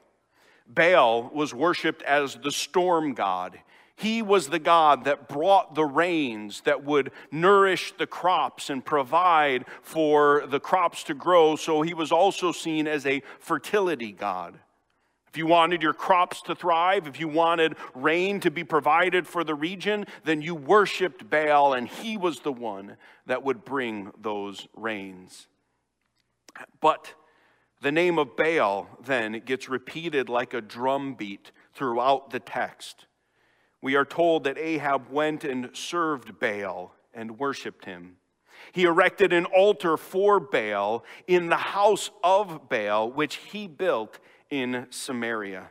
Baal 0.68 1.30
was 1.34 1.54
worshiped 1.54 2.02
as 2.04 2.36
the 2.36 2.52
storm 2.52 3.14
god. 3.14 3.60
He 3.96 4.22
was 4.22 4.48
the 4.48 4.60
God 4.60 5.04
that 5.04 5.28
brought 5.28 5.76
the 5.76 5.84
rains 5.84 6.62
that 6.62 6.86
would 6.86 7.12
nourish 7.32 7.94
the 7.98 8.08
crops 8.08 8.70
and 8.70 8.84
provide 8.84 9.66
for 9.82 10.46
the 10.48 10.60
crops 10.60 11.04
to 11.04 11.14
grow. 11.14 11.58
So 11.58 11.82
he 11.82 11.94
was 11.94 12.10
also 12.10 12.54
seen 12.54 12.88
as 12.88 13.06
a 13.06 13.22
fertility 13.40 14.14
God. 14.14 14.58
If 15.30 15.38
you 15.38 15.46
wanted 15.46 15.84
your 15.84 15.94
crops 15.94 16.42
to 16.44 16.56
thrive, 16.56 17.08
if 17.08 17.20
you 17.20 17.28
wanted 17.28 17.76
rain 17.94 18.40
to 18.40 18.50
be 18.50 18.64
provided 18.64 19.28
for 19.28 19.44
the 19.44 19.54
region, 19.54 20.06
then 20.24 20.42
you 20.42 20.56
worshiped 20.56 21.30
Baal, 21.30 21.74
and 21.74 21.88
he 21.88 22.18
was 22.18 22.40
the 22.40 22.52
one 22.52 22.98
that 23.28 23.44
would 23.44 23.64
bring 23.64 24.12
those 24.20 24.68
rains. 24.76 25.48
But 26.82 27.14
the 27.82 27.92
name 27.92 28.18
of 28.18 28.36
Baal 28.36 28.90
then 29.06 29.42
gets 29.46 29.70
repeated 29.70 30.30
like 30.30 30.54
a 30.54 30.62
drum 30.62 31.14
beat 31.14 31.52
throughout 31.74 32.32
the 32.32 32.40
text. 32.40 33.06
We 33.82 33.96
are 33.96 34.06
told 34.06 34.44
that 34.46 34.58
Ahab 34.58 35.10
went 35.10 35.44
and 35.44 35.70
served 35.74 36.40
Baal 36.40 36.96
and 37.14 37.38
worshiped 37.38 37.86
him. 37.86 38.18
He 38.72 38.84
erected 38.84 39.32
an 39.32 39.46
altar 39.46 39.96
for 39.96 40.40
Baal 40.40 41.06
in 41.28 41.50
the 41.50 41.56
house 41.56 42.12
of 42.24 42.68
Baal, 42.68 43.12
which 43.12 43.36
he 43.36 43.68
built 43.68 44.20
in 44.50 44.88
Samaria. 44.90 45.70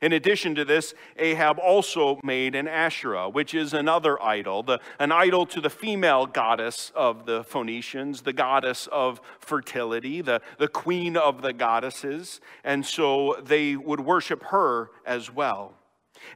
In 0.00 0.12
addition 0.12 0.54
to 0.54 0.64
this, 0.64 0.94
Ahab 1.16 1.58
also 1.58 2.20
made 2.22 2.54
an 2.54 2.68
Asherah, 2.68 3.28
which 3.28 3.52
is 3.52 3.74
another 3.74 4.22
idol, 4.22 4.62
the, 4.62 4.78
an 5.00 5.10
idol 5.10 5.44
to 5.46 5.60
the 5.60 5.70
female 5.70 6.24
goddess 6.24 6.92
of 6.94 7.26
the 7.26 7.42
Phoenicians, 7.42 8.22
the 8.22 8.32
goddess 8.32 8.86
of 8.92 9.20
fertility, 9.40 10.20
the, 10.20 10.40
the 10.58 10.68
queen 10.68 11.16
of 11.16 11.42
the 11.42 11.52
goddesses. 11.52 12.40
And 12.62 12.86
so 12.86 13.36
they 13.42 13.74
would 13.74 14.00
worship 14.00 14.44
her 14.44 14.90
as 15.04 15.32
well. 15.34 15.74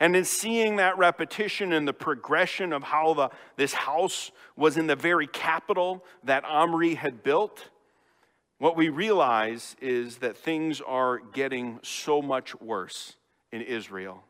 And 0.00 0.16
in 0.16 0.24
seeing 0.24 0.76
that 0.76 0.98
repetition 0.98 1.72
and 1.72 1.86
the 1.86 1.92
progression 1.92 2.72
of 2.72 2.82
how 2.82 3.14
the, 3.14 3.30
this 3.56 3.74
house 3.74 4.32
was 4.56 4.76
in 4.76 4.88
the 4.88 4.96
very 4.96 5.26
capital 5.28 6.04
that 6.24 6.44
Omri 6.44 6.94
had 6.94 7.22
built, 7.22 7.70
what 8.62 8.76
we 8.76 8.90
realize 8.90 9.74
is 9.80 10.18
that 10.18 10.36
things 10.36 10.80
are 10.80 11.18
getting 11.18 11.80
so 11.82 12.22
much 12.22 12.54
worse 12.60 13.16
in 13.50 13.60
Israel. 13.60 14.22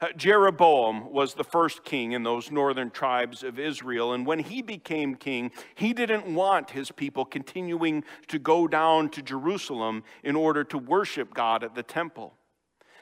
Uh, 0.00 0.08
Jeroboam 0.16 1.12
was 1.12 1.34
the 1.34 1.44
first 1.44 1.84
king 1.84 2.10
in 2.10 2.24
those 2.24 2.50
northern 2.50 2.90
tribes 2.90 3.44
of 3.44 3.56
Israel, 3.56 4.14
and 4.14 4.26
when 4.26 4.40
he 4.40 4.62
became 4.62 5.14
king, 5.14 5.52
he 5.76 5.92
didn't 5.92 6.26
want 6.26 6.70
his 6.70 6.90
people 6.90 7.24
continuing 7.24 8.02
to 8.26 8.40
go 8.40 8.66
down 8.66 9.08
to 9.10 9.22
Jerusalem 9.22 10.02
in 10.24 10.34
order 10.34 10.64
to 10.64 10.76
worship 10.76 11.32
God 11.32 11.62
at 11.62 11.76
the 11.76 11.84
temple. 11.84 12.34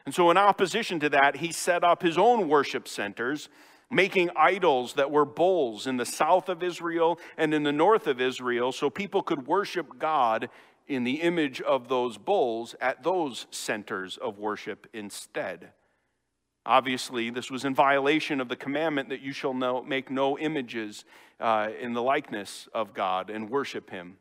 And 0.05 0.15
so, 0.15 0.31
in 0.31 0.37
opposition 0.37 1.01
to 1.01 1.09
that, 1.09 1.37
he 1.37 1.53
set 1.53 1.83
up 1.85 2.03
his 2.03 2.19
own 2.19 2.51
worship 2.51 2.87
centers 2.87 3.49
making 3.93 4.31
idols 4.35 4.95
that 4.95 5.11
were 5.11 5.25
bulls 5.25 5.87
in 5.87 5.97
the 5.97 6.07
south 6.07 6.49
of 6.49 6.63
Israel 6.63 7.19
and 7.37 7.53
in 7.53 7.63
the 7.63 7.73
north 7.73 8.07
of 8.07 8.21
Israel 8.21 8.73
so 8.73 8.89
people 8.89 9.23
could 9.23 9.47
worship 9.47 9.99
God 9.99 10.49
in 10.89 11.05
the 11.05 11.23
image 11.23 11.61
of 11.61 11.89
those 11.89 12.19
bulls 12.19 12.75
at 12.81 13.03
those 13.03 13.47
centers 13.51 14.17
of 14.17 14.39
worship 14.39 14.87
instead. 14.93 15.71
Obviously, 16.65 17.31
this 17.31 17.51
was 17.51 17.65
in 17.65 17.75
violation 17.75 18.41
of 18.41 18.49
the 18.49 18.57
commandment 18.57 19.09
that 19.09 19.21
you 19.21 19.33
shall 19.33 19.55
know, 19.55 19.83
make 19.83 20.11
no 20.11 20.39
images 20.39 21.05
uh, 21.41 21.69
in 21.81 21.93
the 21.93 22.03
likeness 22.03 22.69
of 22.73 22.95
God 22.95 23.31
and 23.31 23.51
worship 23.51 23.91
him. 23.91 24.17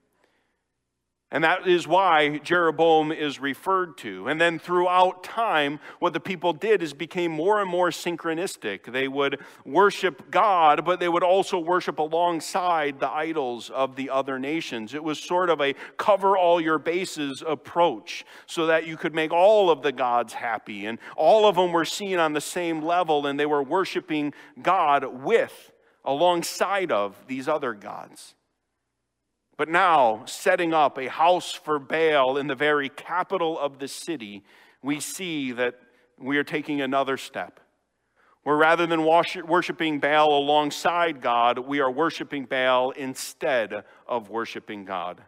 And 1.34 1.46
that 1.46 1.65
is 1.65 1.88
why 1.88 2.39
Jeroboam 2.39 3.13
is 3.13 3.39
referred 3.39 3.98
to. 4.00 4.28
And 4.28 4.39
then 4.39 4.60
throughout 4.60 5.24
time, 5.24 5.80
what 6.00 6.12
the 6.12 6.20
people 6.20 6.52
did 6.52 6.84
is 6.84 6.91
became 6.91 7.32
more 7.32 7.62
and 7.62 7.70
more 7.70 7.89
synchronistic. 7.89 8.91
They 8.91 9.08
would 9.08 9.39
worship 9.63 10.30
God, 10.30 10.84
but 10.84 11.00
they 11.00 11.08
would 11.08 11.24
also 11.24 11.58
worship 11.58 12.00
alongside 12.00 13.00
the 13.00 13.10
idols 13.10 13.70
of 13.70 13.96
the 13.96 14.10
other 14.10 14.39
nations. 14.39 14.94
It 14.94 15.06
was 15.06 15.20
sort 15.20 15.50
of 15.50 15.62
a 15.62 15.74
cover 15.96 16.38
all 16.38 16.60
your 16.60 16.80
bases 16.80 17.41
approach 17.48 18.26
so 18.46 18.65
that 18.65 18.86
you 18.86 18.98
could 18.98 19.15
make 19.15 19.32
all 19.32 19.70
of 19.70 19.84
the 19.84 19.94
gods 19.94 20.34
happy. 20.34 20.86
And 20.86 21.00
all 21.15 21.48
of 21.48 21.56
them 21.56 21.72
were 21.72 21.86
seen 21.86 22.20
on 22.20 22.34
the 22.34 22.41
same 22.41 22.82
level, 22.82 23.26
and 23.26 23.39
they 23.39 23.46
were 23.46 23.63
worshiping 23.63 24.34
God 24.62 25.06
with, 25.24 25.72
alongside 26.04 26.91
of 26.91 27.15
these 27.28 27.48
other 27.48 27.74
gods. 27.74 28.36
But 29.62 29.69
now, 29.69 30.24
setting 30.26 30.74
up 30.74 30.97
a 30.97 31.08
house 31.08 31.54
for 31.54 31.78
Baal 31.78 32.38
in 32.38 32.47
the 32.47 32.56
very 32.56 32.89
capital 32.89 33.60
of 33.60 33.78
the 33.78 33.88
city, 33.88 34.43
we 34.82 35.00
see 35.00 35.52
that 35.52 35.76
we 36.17 36.39
are 36.39 36.43
taking 36.43 36.82
another 36.82 37.15
step. 37.15 37.60
Where 38.41 38.56
rather 38.56 38.88
than 38.88 39.06
worshiping 39.06 40.00
Baal 40.00 40.36
alongside 40.36 41.21
God, 41.21 41.60
we 41.60 41.80
are 41.80 41.91
worshiping 41.91 42.45
Baal 42.45 42.89
instead 42.89 43.84
of 44.08 44.32
worshiping 44.32 44.84
God. 44.84 45.21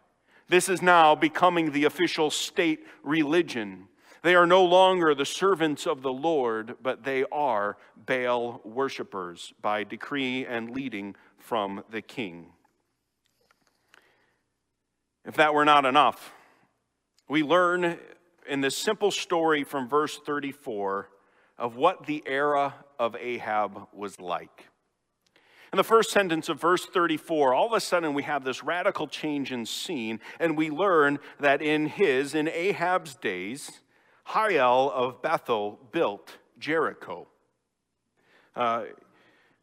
This 0.47 0.67
is 0.67 0.81
now 0.81 1.13
becoming 1.13 1.71
the 1.71 1.85
official 1.85 2.31
state 2.31 2.87
religion. 3.03 3.87
They 4.23 4.33
are 4.33 4.47
no 4.47 4.65
longer 4.65 5.13
the 5.13 5.25
servants 5.25 5.85
of 5.85 6.01
the 6.01 6.11
Lord, 6.11 6.77
but 6.81 7.03
they 7.03 7.23
are 7.31 7.77
Baal 8.07 8.61
worshippers 8.63 9.53
by 9.61 9.83
decree 9.83 10.43
and 10.43 10.71
leading 10.71 11.15
from 11.37 11.83
the 11.91 12.01
king. 12.01 12.47
If 15.25 15.35
that 15.35 15.53
were 15.53 15.65
not 15.65 15.85
enough, 15.85 16.33
we 17.29 17.43
learn 17.43 17.97
in 18.47 18.61
this 18.61 18.75
simple 18.75 19.09
story 19.09 19.63
from 19.63 19.87
verse 19.87 20.17
34 20.17 21.09
of 21.57 21.77
what 21.77 22.05
the 22.05 22.23
era 22.25 22.73
of 22.99 23.15
Ahab 23.15 23.87
was 23.93 24.19
like. 24.19 24.67
In 25.71 25.77
the 25.77 25.83
first 25.83 26.11
sentence 26.11 26.49
of 26.49 26.59
verse 26.59 26.85
34, 26.85 27.53
all 27.53 27.67
of 27.67 27.73
a 27.73 27.79
sudden 27.79 28.13
we 28.13 28.23
have 28.23 28.43
this 28.43 28.63
radical 28.63 29.07
change 29.07 29.51
in 29.51 29.65
scene, 29.65 30.19
and 30.39 30.57
we 30.57 30.69
learn 30.69 31.19
that 31.39 31.61
in 31.61 31.87
his, 31.87 32.35
in 32.35 32.47
Ahab's 32.47 33.15
days, 33.15 33.81
Hiel 34.27 34.91
of 34.91 35.21
Bethel 35.21 35.79
built 35.91 36.37
Jericho. 36.59 37.27
Uh, 38.55 38.83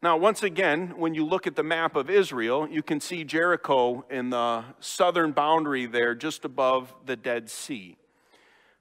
Now, 0.03 0.17
once 0.17 0.41
again, 0.41 0.95
when 0.97 1.13
you 1.13 1.23
look 1.23 1.45
at 1.45 1.55
the 1.55 1.61
map 1.61 1.95
of 1.95 2.09
Israel, 2.09 2.67
you 2.67 2.81
can 2.81 2.99
see 2.99 3.23
Jericho 3.23 4.03
in 4.09 4.31
the 4.31 4.63
southern 4.79 5.31
boundary 5.31 5.85
there, 5.85 6.15
just 6.15 6.43
above 6.43 6.91
the 7.05 7.15
Dead 7.15 7.51
Sea. 7.51 7.97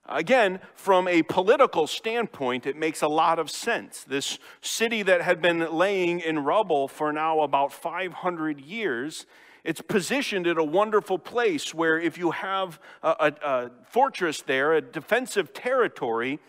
Again, 0.06 0.60
from 0.74 1.06
a 1.06 1.22
political 1.22 1.86
standpoint, 1.86 2.66
it 2.66 2.74
makes 2.74 3.02
a 3.02 3.06
lot 3.06 3.38
of 3.38 3.50
sense. 3.50 4.02
This 4.02 4.38
city 4.62 5.02
that 5.02 5.20
had 5.20 5.42
been 5.42 5.70
laying 5.70 6.20
in 6.20 6.38
rubble 6.38 6.88
for 6.88 7.12
now 7.12 7.40
about 7.40 7.74
500 7.74 8.58
years, 8.58 9.26
it's 9.62 9.82
positioned 9.82 10.46
in 10.46 10.56
a 10.56 10.64
wonderful 10.64 11.18
place 11.18 11.74
where 11.74 11.98
if 12.00 12.16
you 12.16 12.30
have 12.30 12.80
a, 13.02 13.08
a, 13.08 13.46
a 13.46 13.70
fortress 13.90 14.40
there, 14.40 14.72
a 14.72 14.80
defensive 14.80 15.52
territory, 15.52 16.40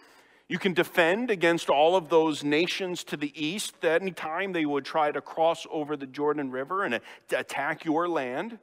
you 0.51 0.59
can 0.59 0.73
defend 0.73 1.31
against 1.31 1.69
all 1.69 1.95
of 1.95 2.09
those 2.09 2.43
nations 2.43 3.05
to 3.05 3.15
the 3.15 3.31
east 3.41 3.85
at 3.85 4.01
any 4.01 4.11
time 4.11 4.51
they 4.51 4.65
would 4.65 4.83
try 4.83 5.09
to 5.09 5.21
cross 5.21 5.65
over 5.71 5.95
the 5.95 6.05
Jordan 6.05 6.51
River 6.51 6.83
and 6.83 6.99
attack 7.33 7.85
your 7.85 8.09
land. 8.09 8.59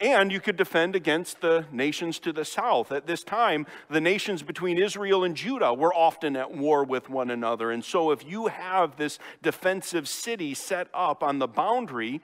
And 0.00 0.32
you 0.32 0.40
could 0.40 0.56
defend 0.56 0.96
against 0.96 1.40
the 1.40 1.64
nations 1.70 2.18
to 2.20 2.32
the 2.32 2.44
south. 2.44 2.90
At 2.90 3.06
this 3.06 3.22
time, 3.22 3.68
the 3.88 4.00
nations 4.00 4.42
between 4.42 4.78
Israel 4.78 5.22
and 5.22 5.36
Judah 5.36 5.72
were 5.72 5.94
often 5.94 6.34
at 6.34 6.56
war 6.56 6.82
with 6.82 7.08
one 7.08 7.30
another. 7.30 7.70
And 7.70 7.84
so, 7.84 8.10
if 8.10 8.26
you 8.26 8.48
have 8.48 8.96
this 8.96 9.20
defensive 9.40 10.08
city 10.08 10.54
set 10.54 10.88
up 10.92 11.22
on 11.22 11.38
the 11.38 11.46
boundary, 11.46 12.20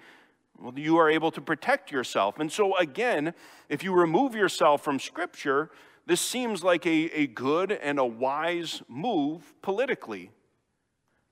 well, 0.60 0.76
you 0.76 0.96
are 0.96 1.08
able 1.08 1.30
to 1.30 1.40
protect 1.40 1.92
yourself. 1.92 2.40
And 2.40 2.50
so, 2.50 2.76
again, 2.78 3.32
if 3.68 3.84
you 3.84 3.92
remove 3.92 4.34
yourself 4.34 4.82
from 4.82 4.98
Scripture, 4.98 5.70
this 6.06 6.20
seems 6.20 6.62
like 6.62 6.86
a, 6.86 7.10
a 7.12 7.26
good 7.26 7.72
and 7.72 7.98
a 7.98 8.04
wise 8.04 8.82
move 8.88 9.54
politically. 9.62 10.30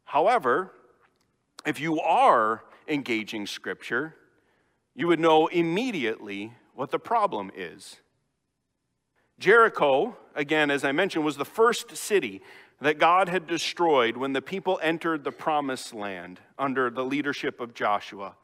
However, 0.05 0.73
if 1.67 1.81
you 1.81 2.01
are 2.01 2.65
engaging 2.89 3.47
Scripture, 3.47 4.17
you 4.95 5.07
would 5.07 5.21
know 5.21 5.47
immediately 5.47 6.53
what 6.75 6.91
the 6.91 6.99
problem 6.99 7.51
is. 7.55 8.01
Jericho, 9.39 10.17
again, 10.35 10.71
as 10.71 10.85
I 10.85 10.93
mentioned, 10.93 11.25
was 11.25 11.37
the 11.37 11.45
first 11.45 11.97
city 11.97 12.43
that 12.81 12.99
God 12.99 13.29
had 13.29 13.47
destroyed 13.47 14.17
when 14.17 14.33
the 14.33 14.43
people 14.43 14.79
entered 14.83 15.25
the 15.25 15.33
promised 15.33 15.95
land 15.95 16.41
under 16.59 16.91
the 16.91 17.05
leadership 17.05 17.61
of 17.61 17.75
Joshua. 17.75 18.35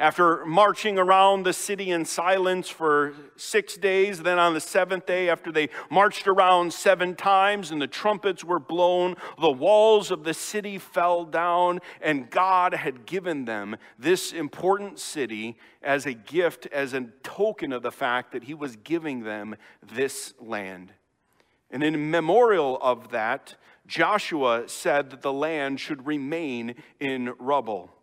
After 0.00 0.44
marching 0.44 0.98
around 0.98 1.44
the 1.44 1.52
city 1.52 1.90
in 1.90 2.04
silence 2.04 2.68
for 2.68 3.14
six 3.36 3.76
days, 3.76 4.22
then 4.22 4.40
on 4.40 4.52
the 4.52 4.60
seventh 4.60 5.06
day, 5.06 5.28
after 5.28 5.52
they 5.52 5.68
marched 5.88 6.26
around 6.26 6.72
seven 6.72 7.14
times 7.14 7.70
and 7.70 7.80
the 7.80 7.86
trumpets 7.86 8.42
were 8.42 8.58
blown, 8.58 9.14
the 9.40 9.50
walls 9.50 10.10
of 10.10 10.24
the 10.24 10.34
city 10.34 10.78
fell 10.78 11.24
down, 11.24 11.80
and 12.00 12.28
God 12.28 12.74
had 12.74 13.06
given 13.06 13.44
them 13.44 13.76
this 13.96 14.32
important 14.32 14.98
city 14.98 15.56
as 15.80 16.06
a 16.06 16.12
gift, 16.12 16.66
as 16.66 16.92
a 16.92 17.02
token 17.22 17.72
of 17.72 17.82
the 17.82 17.92
fact 17.92 18.32
that 18.32 18.44
He 18.44 18.54
was 18.54 18.74
giving 18.74 19.22
them 19.22 19.54
this 19.80 20.34
land. 20.40 20.92
And 21.70 21.84
in 21.84 22.10
memorial 22.10 22.78
of 22.82 23.10
that, 23.10 23.54
Joshua 23.86 24.68
said 24.68 25.10
that 25.10 25.22
the 25.22 25.32
land 25.32 25.78
should 25.78 26.04
remain 26.04 26.74
in 26.98 27.34
rubble. 27.38 27.93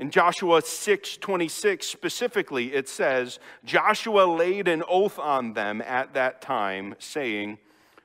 In 0.00 0.10
Joshua 0.10 0.62
6:26 0.62 1.82
specifically 1.82 2.72
it 2.72 2.88
says 2.88 3.38
Joshua 3.66 4.24
laid 4.24 4.66
an 4.66 4.82
oath 4.88 5.18
on 5.18 5.52
them 5.52 5.82
at 5.82 6.14
that 6.14 6.40
time 6.40 6.94
saying 6.98 7.58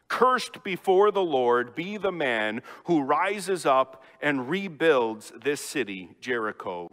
Cursed 0.10 0.62
before 0.62 1.10
the 1.10 1.24
Lord 1.24 1.74
be 1.74 1.96
the 1.96 2.12
man 2.12 2.62
who 2.84 3.02
rises 3.02 3.66
up 3.66 4.04
and 4.22 4.50
rebuilds 4.50 5.32
this 5.42 5.62
city 5.62 6.18
Jericho. 6.20 6.92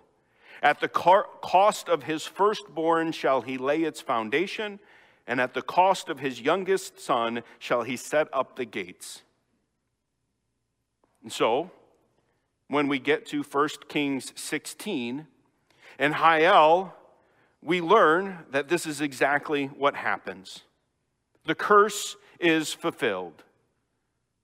At 0.62 0.79
the 0.79 0.88
cost 0.88 1.88
of 1.88 2.05
his 2.05 2.25
firstborn 2.25 3.11
shall 3.11 3.41
he 3.41 3.59
lay 3.59 3.83
its 3.83 4.01
foundation 4.01 4.79
and 5.27 5.41
at 5.41 5.53
the 5.53 5.62
cost 5.62 6.11
of 6.11 6.21
his 6.21 6.41
youngest 6.41 7.01
son 7.01 7.43
shall 7.59 7.83
he 7.83 7.97
set 7.97 8.29
up 8.33 8.55
the 8.55 8.67
gates 8.67 9.23
and 11.25 11.33
so 11.33 11.73
when 12.68 12.88
we 12.88 12.98
get 12.98 13.27
to 13.27 13.42
1 13.42 13.68
Kings 13.88 14.33
16. 14.37 15.27
And 15.98 16.14
Hiel, 16.14 16.92
we 17.62 17.81
learn 17.81 18.38
that 18.51 18.68
this 18.68 18.87
is 18.87 19.01
exactly 19.01 19.66
what 19.66 19.94
happens. 19.94 20.62
The 21.44 21.55
curse 21.55 22.16
is 22.40 22.72
fulfilled. 22.72 23.44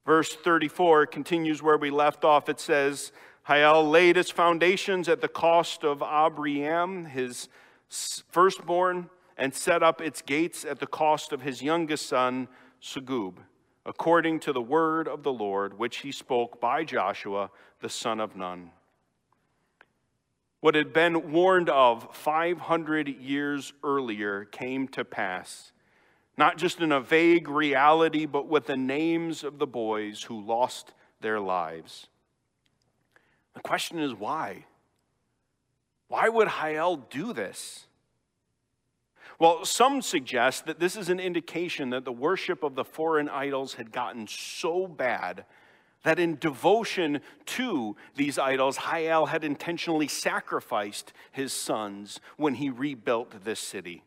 Verse 0.04 0.35
34 0.35 1.07
continues 1.07 1.62
where 1.62 1.76
we 1.76 1.90
left 1.90 2.24
off. 2.24 2.48
It 2.48 2.61
says, 2.61 3.12
Hiel 3.46 3.90
laid 3.90 4.16
its 4.16 4.31
foundations 4.31 5.09
at 5.09 5.20
the 5.20 5.28
cost 5.28 5.85
of 5.85 6.02
Abiram, 6.02 7.07
his 7.07 7.48
firstborn, 7.88 9.11
and 9.37 9.54
set 9.54 9.83
up 9.83 10.00
its 10.00 10.22
gates 10.22 10.64
at 10.64 10.81
the 10.81 10.87
cost 10.87 11.33
of 11.33 11.42
his 11.42 11.62
youngest 11.62 12.07
son, 12.07 12.48
Segub 12.83 13.38
according 13.88 14.38
to 14.38 14.52
the 14.52 14.61
word 14.61 15.09
of 15.09 15.22
the 15.22 15.33
Lord, 15.33 15.78
which 15.78 15.98
he 15.98 16.12
spoke 16.12 16.61
by 16.61 16.85
Joshua, 16.85 17.50
the 17.81 17.88
son 17.88 18.21
of 18.21 18.37
Nun. 18.37 18.71
What 20.61 20.75
had 20.75 20.93
been 20.93 21.31
warned 21.31 21.69
of 21.69 22.14
500 22.17 23.09
years 23.09 23.73
earlier 23.85 24.45
came 24.45 24.88
to 24.88 25.05
pass, 25.05 25.73
not 26.37 26.59
just 26.59 26.81
in 26.81 26.91
a 26.91 27.01
vague 27.01 27.49
reality, 27.49 28.27
but 28.27 28.49
with 28.49 28.67
the 28.67 28.77
names 28.77 29.45
of 29.45 29.59
the 29.59 29.67
boys 29.67 30.25
who 30.25 30.41
lost 30.41 30.95
their 31.21 31.38
lives. 31.38 32.09
The 33.55 33.61
question 33.61 33.99
is 34.01 34.14
why? 34.14 34.64
Why 36.09 36.29
would 36.29 36.49
Hiel 36.49 37.09
do 37.11 37.33
this? 37.33 37.87
Well, 39.38 39.64
some 39.64 40.03
suggest 40.03 40.67
that 40.67 40.81
this 40.81 40.97
is 40.97 41.09
an 41.09 41.21
indication 41.21 41.91
that 41.91 42.05
the 42.05 42.12
worship 42.12 42.64
of 42.64 42.75
the 42.75 42.85
foreign 42.85 43.29
idols 43.29 43.75
had 43.75 43.93
gotten 43.93 44.27
so 44.27 44.88
bad 44.88 45.45
that 46.04 46.18
in 46.18 46.37
devotion 46.37 47.20
to 47.46 47.96
these 48.14 48.38
idols, 48.38 48.76
Hiel 48.78 49.28
had 49.28 49.44
intentionally 49.44 50.08
sacrificed 50.08 51.12
his 51.32 51.52
sons 51.52 52.20
when 52.37 52.54
he 52.54 52.70
rebuilt 52.70 53.44
this 53.44 53.61
city. 53.61 54.04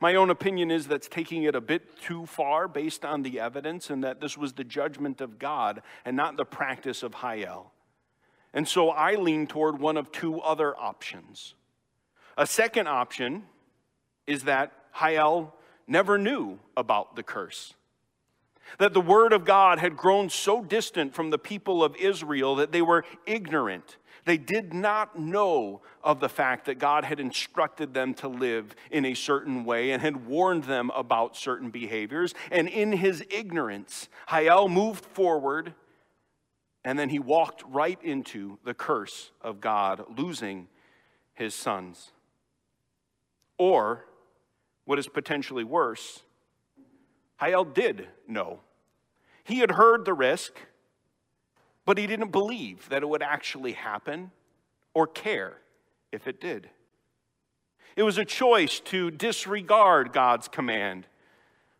My 0.00 0.16
own 0.16 0.30
opinion 0.30 0.70
is 0.72 0.88
that's 0.88 1.08
taking 1.08 1.44
it 1.44 1.54
a 1.54 1.60
bit 1.60 2.00
too 2.00 2.26
far 2.26 2.66
based 2.66 3.04
on 3.04 3.22
the 3.22 3.38
evidence, 3.38 3.88
and 3.88 4.02
that 4.02 4.20
this 4.20 4.36
was 4.36 4.54
the 4.54 4.64
judgment 4.64 5.20
of 5.20 5.38
God 5.38 5.82
and 6.04 6.16
not 6.16 6.36
the 6.36 6.44
practice 6.44 7.02
of 7.02 7.14
Hiel. 7.14 7.70
And 8.52 8.66
so 8.66 8.90
I 8.90 9.14
lean 9.14 9.46
toward 9.46 9.78
one 9.78 9.96
of 9.96 10.10
two 10.10 10.40
other 10.40 10.76
options. 10.76 11.54
A 12.36 12.46
second 12.46 12.88
option 12.88 13.44
is 14.26 14.44
that 14.44 14.72
Hiel 14.96 15.52
never 15.86 16.18
knew 16.18 16.58
about 16.76 17.14
the 17.16 17.22
curse. 17.22 17.74
That 18.78 18.94
the 18.94 19.00
word 19.00 19.32
of 19.32 19.44
God 19.44 19.78
had 19.78 19.96
grown 19.96 20.30
so 20.30 20.62
distant 20.62 21.14
from 21.14 21.30
the 21.30 21.38
people 21.38 21.82
of 21.84 21.96
Israel 21.96 22.56
that 22.56 22.72
they 22.72 22.82
were 22.82 23.04
ignorant. 23.26 23.96
They 24.24 24.36
did 24.36 24.72
not 24.72 25.18
know 25.18 25.82
of 26.04 26.20
the 26.20 26.28
fact 26.28 26.66
that 26.66 26.78
God 26.78 27.04
had 27.04 27.18
instructed 27.18 27.92
them 27.92 28.14
to 28.14 28.28
live 28.28 28.74
in 28.90 29.04
a 29.04 29.14
certain 29.14 29.64
way 29.64 29.90
and 29.90 30.00
had 30.00 30.26
warned 30.26 30.64
them 30.64 30.90
about 30.94 31.36
certain 31.36 31.70
behaviors. 31.70 32.34
And 32.50 32.68
in 32.68 32.92
his 32.92 33.24
ignorance, 33.30 34.08
Hiel 34.28 34.68
moved 34.68 35.04
forward 35.04 35.74
and 36.84 36.98
then 36.98 37.10
he 37.10 37.18
walked 37.18 37.62
right 37.68 37.98
into 38.02 38.58
the 38.64 38.74
curse 38.74 39.30
of 39.40 39.60
God, 39.60 40.04
losing 40.18 40.68
his 41.34 41.54
sons. 41.54 42.10
Or 43.56 44.04
what 44.84 44.98
is 44.98 45.06
potentially 45.06 45.64
worse, 45.64 46.22
Hiel 47.42 47.64
did 47.64 48.08
know. 48.28 48.60
He 49.44 49.58
had 49.58 49.72
heard 49.72 50.04
the 50.04 50.14
risk, 50.14 50.52
but 51.84 51.98
he 51.98 52.06
didn't 52.06 52.30
believe 52.30 52.88
that 52.88 53.02
it 53.02 53.08
would 53.08 53.22
actually 53.22 53.72
happen 53.72 54.30
or 54.94 55.06
care 55.06 55.58
if 56.12 56.28
it 56.28 56.40
did. 56.40 56.70
It 57.96 58.04
was 58.04 58.18
a 58.18 58.24
choice 58.24 58.80
to 58.80 59.10
disregard 59.10 60.12
God's 60.12 60.48
command. 60.48 61.06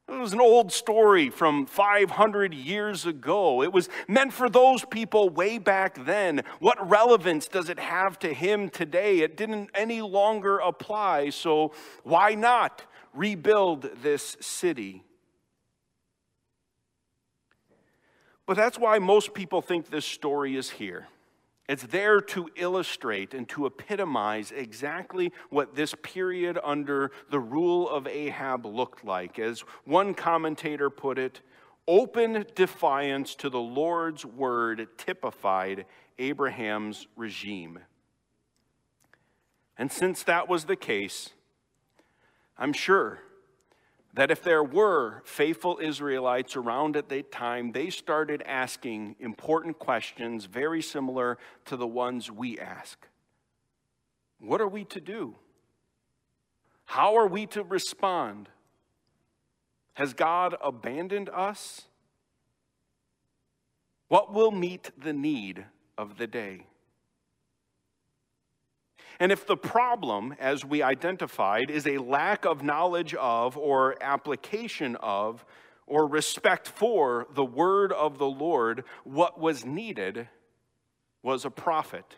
It 0.09 0.19
was 0.19 0.33
an 0.33 0.41
old 0.41 0.73
story 0.73 1.31
from 1.31 1.65
500 1.65 2.53
years 2.53 3.07
ago. 3.07 3.63
It 3.63 3.73
was 3.73 3.89
meant 4.09 4.33
for 4.33 4.51
those 4.51 4.85
people 4.85 5.31
way 5.31 5.59
back 5.59 6.05
then. 6.05 6.43
What 6.59 6.91
relevance 6.91 7.47
does 7.47 7.69
it 7.71 7.79
have 7.79 8.19
to 8.19 8.35
him 8.35 8.69
today? 8.69 9.21
It 9.21 9.37
didn't 9.37 9.71
any 9.75 10.03
longer 10.03 10.59
apply, 10.59 11.31
so 11.31 11.73
why 12.03 12.35
not 12.35 12.83
rebuild 13.15 13.89
this 14.03 14.37
city. 14.41 15.05
But 18.47 18.57
that's 18.57 18.79
why 18.79 18.99
most 18.99 19.35
people 19.35 19.63
think 19.63 19.91
this 19.91 20.05
story 20.05 20.57
is 20.57 20.71
here. 20.71 21.07
It's 21.69 21.85
there 21.85 22.21
to 22.21 22.49
illustrate 22.57 23.35
and 23.35 23.49
to 23.51 23.67
epitomize 23.67 24.51
exactly 24.51 25.33
what 25.49 25.75
this 25.75 25.95
period 26.03 26.59
under 26.63 27.13
the 27.31 27.39
rule 27.39 27.89
of 27.89 28.07
Ahab 28.07 28.67
looked 28.67 29.05
like. 29.05 29.39
As 29.39 29.61
one 29.85 30.13
commentator 30.13 30.91
put 30.91 31.19
it, 31.19 31.41
open 31.87 32.45
defiance 32.55 33.35
to 33.37 33.49
the 33.49 33.61
Lord's 33.61 34.27
word 34.27 34.89
typified 34.99 35.87
Abraham's 36.19 37.07
regime. 37.17 37.79
And 39.79 39.91
since 39.91 40.25
that 40.25 40.49
was 40.49 40.65
the 40.65 40.77
case, 40.77 41.31
I'm 42.59 42.73
sure 42.73 43.21
that 44.15 44.31
if 44.31 44.43
there 44.43 44.63
were 44.63 45.23
faithful 45.25 45.79
Israelites 45.81 46.55
around 46.55 46.97
at 46.97 47.09
that 47.09 47.33
time, 47.33 47.73
they 47.73 47.89
started 47.89 48.43
asking 48.43 49.17
important 49.19 49.79
questions 49.79 50.45
very 50.45 50.83
similar 50.83 51.39
to 51.65 51.77
the 51.77 51.87
ones 51.87 52.31
we 52.31 52.59
ask. 52.59 53.07
What 54.39 54.61
are 54.61 54.69
we 54.69 54.85
to 54.87 55.01
do? 55.01 55.37
How 56.85 57.17
are 57.17 57.27
we 57.27 57.47
to 57.47 57.63
respond? 57.63 58.49
Has 59.95 60.13
God 60.13 60.57
abandoned 60.63 61.31
us? 61.31 61.87
What 64.09 64.33
will 64.33 64.51
meet 64.51 64.91
the 64.99 65.15
need 65.15 65.65
of 65.97 66.19
the 66.19 66.27
day? 66.27 66.67
And 69.23 69.31
if 69.31 69.47
the 69.47 69.57
problem, 69.57 70.35
as 70.41 70.65
we 70.65 70.83
identified, 70.83 71.71
is 71.71 71.87
a 71.87 71.99
lack 71.99 72.45
of 72.45 72.65
knowledge 72.65 73.15
of 73.15 73.57
or 73.57 73.95
application 74.01 74.97
of 74.97 75.45
or 75.87 76.09
respect 76.09 76.67
for 76.67 77.29
the 77.33 77.45
word 77.45 77.93
of 77.93 78.19
the 78.19 78.27
Lord, 78.27 78.83
what 79.05 79.39
was 79.39 79.65
needed 79.65 80.29
was 81.23 81.45
a 81.45 81.51
prophet 81.51 82.17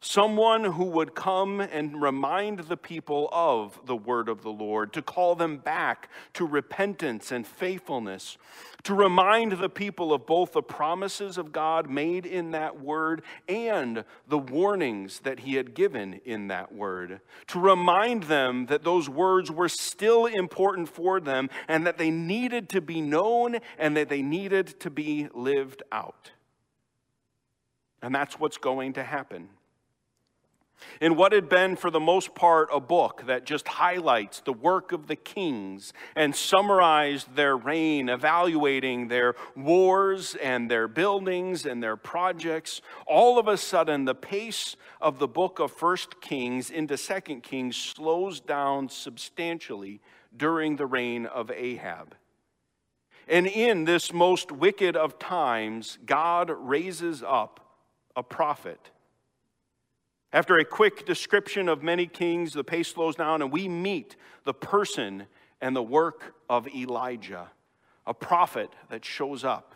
someone 0.00 0.64
who 0.64 0.84
would 0.84 1.14
come 1.14 1.60
and 1.60 2.00
remind 2.00 2.60
the 2.60 2.76
people 2.76 3.28
of 3.32 3.80
the 3.86 3.96
word 3.96 4.28
of 4.28 4.42
the 4.42 4.50
Lord, 4.50 4.92
to 4.92 5.02
call 5.02 5.34
them 5.34 5.58
back 5.58 6.08
to 6.34 6.46
repentance 6.46 7.32
and 7.32 7.46
faithfulness, 7.46 8.38
to 8.84 8.94
remind 8.94 9.52
the 9.52 9.68
people 9.68 10.12
of 10.12 10.26
both 10.26 10.52
the 10.52 10.62
promises 10.62 11.36
of 11.36 11.52
God 11.52 11.90
made 11.90 12.24
in 12.24 12.52
that 12.52 12.80
word 12.80 13.22
and 13.48 14.04
the 14.28 14.38
warnings 14.38 15.20
that 15.20 15.40
he 15.40 15.54
had 15.54 15.74
given 15.74 16.20
in 16.24 16.48
that 16.48 16.72
word, 16.72 17.20
to 17.48 17.58
remind 17.58 18.24
them 18.24 18.66
that 18.66 18.84
those 18.84 19.08
words 19.08 19.50
were 19.50 19.68
still 19.68 20.26
important 20.26 20.88
for 20.88 21.20
them 21.20 21.50
and 21.66 21.86
that 21.86 21.98
they 21.98 22.10
needed 22.10 22.68
to 22.68 22.80
be 22.80 23.00
known 23.00 23.58
and 23.78 23.96
that 23.96 24.08
they 24.08 24.22
needed 24.22 24.78
to 24.80 24.90
be 24.90 25.28
lived 25.34 25.82
out. 25.90 26.30
And 28.00 28.14
that's 28.14 28.38
what's 28.38 28.58
going 28.58 28.92
to 28.92 29.02
happen. 29.02 29.48
In 31.00 31.16
what 31.16 31.32
had 31.32 31.48
been, 31.48 31.76
for 31.76 31.90
the 31.90 32.00
most 32.00 32.34
part, 32.34 32.68
a 32.72 32.80
book 32.80 33.24
that 33.26 33.44
just 33.44 33.68
highlights 33.68 34.40
the 34.40 34.52
work 34.52 34.92
of 34.92 35.06
the 35.06 35.16
kings 35.16 35.92
and 36.16 36.34
summarized 36.34 37.34
their 37.34 37.56
reign, 37.56 38.08
evaluating 38.08 39.08
their 39.08 39.34
wars 39.56 40.34
and 40.36 40.70
their 40.70 40.88
buildings 40.88 41.66
and 41.66 41.82
their 41.82 41.96
projects, 41.96 42.80
all 43.06 43.38
of 43.38 43.48
a 43.48 43.56
sudden 43.56 44.04
the 44.04 44.14
pace 44.14 44.76
of 45.00 45.18
the 45.18 45.28
book 45.28 45.58
of 45.58 45.72
First 45.72 46.20
Kings 46.20 46.70
into 46.70 46.96
Second 46.96 47.42
Kings 47.42 47.76
slows 47.76 48.40
down 48.40 48.88
substantially 48.88 50.00
during 50.36 50.76
the 50.76 50.86
reign 50.86 51.26
of 51.26 51.50
Ahab. 51.50 52.14
And 53.28 53.46
in 53.46 53.84
this 53.84 54.12
most 54.12 54.50
wicked 54.50 54.96
of 54.96 55.18
times, 55.18 55.98
God 56.06 56.50
raises 56.50 57.22
up 57.22 57.60
a 58.16 58.22
prophet 58.22 58.90
after 60.32 60.56
a 60.56 60.64
quick 60.64 61.06
description 61.06 61.68
of 61.68 61.82
many 61.82 62.06
kings, 62.06 62.52
the 62.52 62.64
pace 62.64 62.88
slows 62.88 63.16
down 63.16 63.42
and 63.42 63.50
we 63.50 63.68
meet 63.68 64.16
the 64.44 64.54
person 64.54 65.26
and 65.60 65.74
the 65.74 65.82
work 65.82 66.34
of 66.48 66.68
Elijah, 66.68 67.50
a 68.06 68.14
prophet 68.14 68.70
that 68.90 69.04
shows 69.04 69.42
up. 69.42 69.74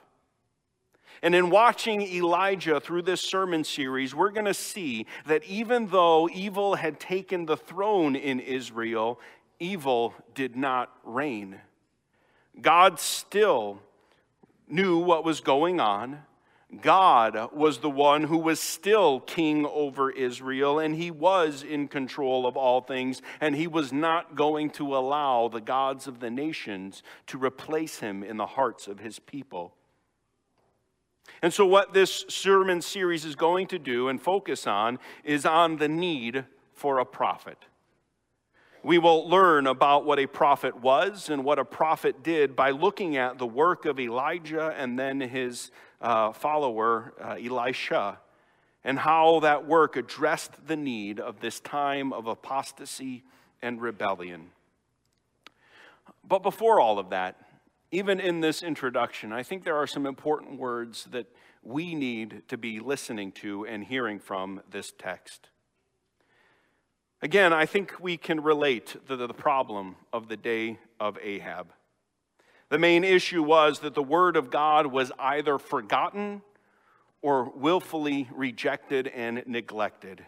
And 1.23 1.35
in 1.35 1.51
watching 1.51 2.03
Elijah 2.03 2.81
through 2.81 3.03
this 3.03 3.21
sermon 3.21 3.65
series, 3.65 4.15
we're 4.15 4.31
going 4.31 4.47
to 4.47 4.55
see 4.55 5.07
that 5.27 5.45
even 5.45 5.89
though 5.89 6.29
evil 6.29 6.75
had 6.75 6.99
taken 6.99 7.47
the 7.47 7.57
throne 7.57 8.17
in 8.17 8.41
Israel, 8.41 9.21
evil 9.61 10.15
did 10.35 10.57
not 10.57 10.93
reign. 11.05 11.61
God 12.61 12.99
still 12.99 13.81
knew 14.69 14.99
what 14.99 15.25
was 15.25 15.41
going 15.41 15.81
on. 15.81 16.23
God 16.81 17.53
was 17.53 17.79
the 17.79 17.91
one 17.91 18.25
who 18.25 18.39
was 18.39 18.59
still 18.59 19.21
king 19.21 19.67
over 19.67 20.11
Israel, 20.11 20.79
and 20.79 20.95
he 20.95 21.11
was 21.11 21.63
in 21.63 21.87
control 21.87 22.47
of 22.47 22.57
all 22.57 22.81
things, 22.81 23.21
and 23.41 23.55
he 23.55 23.67
was 23.67 23.93
not 23.93 24.37
going 24.37 24.71
to 24.71 24.97
allow 24.97 25.49
the 25.49 25.61
gods 25.61 26.07
of 26.07 26.21
the 26.21 26.31
nations 26.31 27.03
to 27.27 27.37
replace 27.37 27.99
him 27.99 28.23
in 28.23 28.39
the 28.39 28.47
hearts 28.47 28.89
of 28.89 29.01
his 29.01 29.19
people. 29.19 29.75
And 31.43 31.53
so, 31.53 31.67
what 31.67 31.93
this 31.93 32.25
sermon 32.29 32.81
series 32.81 33.25
is 33.25 33.35
going 33.35 33.67
to 33.69 33.79
do 33.79 34.09
and 34.09 34.21
focus 34.21 34.67
on 34.67 34.99
is 35.25 35.45
on 35.45 35.77
the 35.77 35.89
need 35.89 36.45
for 36.73 36.99
a 36.99 37.05
prophet. 37.05 37.59
We 38.85 38.99
will 38.99 39.29
learn 39.29 39.69
about 39.69 40.05
what 40.05 40.19
a 40.19 40.27
prophet 40.27 40.81
was 40.81 41.29
and 41.29 41.45
what 41.45 41.61
a 41.61 41.65
prophet 41.65 42.25
did 42.25 42.57
by 42.57 42.71
looking 42.71 43.17
at 43.17 43.39
the 43.39 43.47
work 43.47 43.85
of 43.85 44.01
Elijah 44.01 44.75
and 44.77 44.99
then 44.99 45.21
his 45.21 45.71
uh, 46.01 46.33
follower, 46.33 47.15
uh, 47.23 47.37
Elisha, 47.41 48.19
and 48.83 48.99
how 48.99 49.39
that 49.41 49.69
work 49.69 49.97
addressed 49.97 50.67
the 50.67 50.75
need 50.75 51.21
of 51.21 51.39
this 51.39 51.61
time 51.61 52.13
of 52.13 52.27
apostasy 52.27 53.23
and 53.63 53.81
rebellion. 53.81 54.51
But 56.27 56.43
before 56.43 56.81
all 56.81 56.99
of 56.99 57.11
that, 57.11 57.37
even 57.93 58.19
in 58.19 58.41
this 58.41 58.65
introduction, 58.65 59.33
I 59.33 59.45
think 59.45 59.63
there 59.63 59.77
are 59.77 59.87
some 59.87 60.07
important 60.07 60.59
words 60.59 61.05
that 61.13 61.27
we 61.63 61.95
need 61.95 62.43
to 62.49 62.57
be 62.57 62.81
listening 62.81 63.31
to 63.33 63.65
and 63.65 63.85
hearing 63.85 64.19
from 64.19 64.61
this 64.69 64.93
text. 64.99 65.51
Again, 67.25 67.53
I 67.53 67.67
think 67.67 67.95
we 68.01 68.17
can 68.17 68.43
relate 68.43 68.97
to 69.07 69.17
the 69.17 69.29
problem 69.29 69.95
of 70.13 70.27
the 70.27 70.37
day 70.37 70.81
of 70.99 71.17
Ahab. 71.23 71.73
The 72.69 72.81
main 72.81 73.05
issue 73.05 73.45
was 73.45 73.79
that 73.81 73.95
the 73.95 74.03
Word 74.03 74.37
of 74.37 74.51
God 74.51 74.89
was 74.89 75.13
either 75.21 75.59
forgotten 75.59 76.43
or 77.21 77.49
willfully 77.55 78.29
rejected 78.35 79.07
and 79.07 79.45
neglected. 79.47 80.27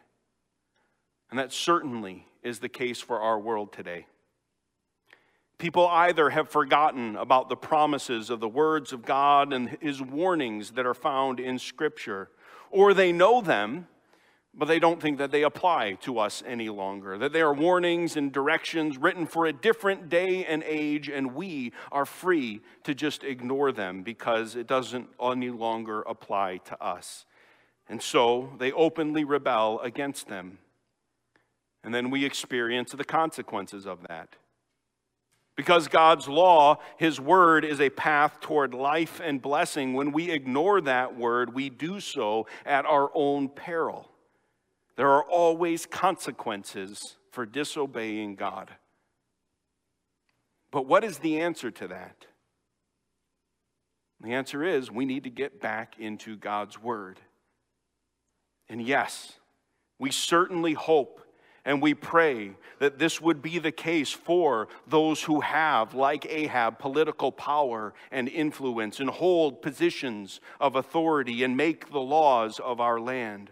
And 1.31 1.39
that 1.41 1.53
certainly 1.53 2.29
is 2.45 2.61
the 2.61 2.69
case 2.69 3.01
for 3.01 3.19
our 3.19 3.41
world 3.41 3.73
today. 3.73 4.07
People 5.59 5.89
either 5.89 6.31
have 6.31 6.49
forgotten 6.49 7.17
about 7.17 7.49
the 7.49 7.57
promises 7.57 8.31
of 8.31 8.39
the 8.39 8.49
words 8.49 8.93
of 8.93 9.05
God 9.05 9.53
and 9.53 9.77
His 9.81 10.01
warnings 10.01 10.73
that 10.73 10.87
are 10.87 10.95
found 10.95 11.41
in 11.41 11.59
Scripture, 11.59 12.31
or 12.71 12.95
they 12.95 13.11
know 13.11 13.41
them 13.41 13.89
but 14.57 14.69
they 14.69 14.79
don't 14.79 15.03
think 15.03 15.19
that 15.19 15.31
they 15.33 15.43
apply 15.43 15.95
to 16.03 16.19
us 16.19 16.43
any 16.47 16.69
longer, 16.69 17.19
that 17.19 17.33
they 17.33 17.41
are 17.41 17.53
warnings 17.53 18.17
and 18.17 18.33
directions 18.33 18.97
written 18.97 19.27
for 19.27 19.47
a 19.47 19.53
different 19.53 20.09
day 20.09 20.45
and 20.45 20.63
age, 20.65 21.09
and 21.09 21.35
we 21.35 21.73
are 21.91 22.07
free 22.07 22.61
to 22.85 22.95
just 22.95 23.25
ignore 23.25 23.73
them 23.73 24.03
because 24.03 24.55
it 24.55 24.67
doesn't 24.67 25.09
any 25.21 25.51
longer 25.51 26.03
apply 26.03 26.59
to 26.59 26.81
us. 26.83 27.25
And 27.89 28.01
so 28.01 28.53
they 28.59 28.73
openly 28.73 29.25
rebel 29.25 29.81
against 29.81 30.29
them. 30.29 30.59
And 31.83 31.95
then 31.95 32.11
we 32.11 32.25
experience 32.25 32.93
the 32.93 33.05
consequences 33.05 33.87
of 33.87 34.07
that. 34.09 34.37
Because 35.57 35.87
God's 35.87 36.27
law, 36.27 36.79
His 36.97 37.21
word, 37.21 37.65
is 37.65 37.81
a 37.81 37.91
path 37.91 38.41
toward 38.41 38.75
life 38.75 39.21
and 39.23 39.43
blessing, 39.43 39.95
when 39.95 40.11
we 40.11 40.31
ignore 40.31 40.81
that 40.81 41.17
word, 41.17 41.55
we 41.55 41.69
do 41.69 42.01
so 42.01 42.47
at 42.65 42.87
our 42.87 43.11
own 43.15 43.49
peril. 43.49 44.11
There 44.97 45.11
are 45.11 45.25
always 45.25 45.87
consequences 45.87 47.17
for 47.31 47.47
disobeying 47.47 48.37
God. 48.37 48.71
But 50.71 50.87
what 50.87 51.05
is 51.05 51.19
the 51.19 51.41
answer 51.41 51.71
to 51.71 51.89
that? 51.89 52.27
The 54.21 54.33
answer 54.33 54.63
is 54.63 54.91
we 54.91 55.05
need 55.05 55.25
to 55.25 55.31
get 55.31 55.61
back 55.61 55.97
into 55.99 56.37
God's 56.37 56.81
Word. 56.81 57.21
And 58.69 58.81
yes, 58.81 59.35
we 59.99 60.11
certainly 60.11 60.73
hope 60.73 61.21
and 61.65 61.81
we 61.81 61.95
pray 61.95 62.53
that 62.79 62.99
this 62.99 63.21
would 63.21 63.41
be 63.41 63.59
the 63.59 63.73
case 63.73 64.11
for 64.11 64.69
those 64.87 65.23
who 65.23 65.41
have, 65.41 65.95
like 65.95 66.27
Ahab, 66.29 66.79
political 66.79 67.33
power 67.33 67.95
and 68.11 68.29
influence 68.29 69.01
and 69.01 69.09
hold 69.09 69.63
positions 69.63 70.41
of 70.61 70.77
authority 70.77 71.43
and 71.43 71.57
make 71.57 71.91
the 71.91 72.01
laws 72.01 72.61
of 72.61 72.81
our 72.81 73.01
land. 73.01 73.51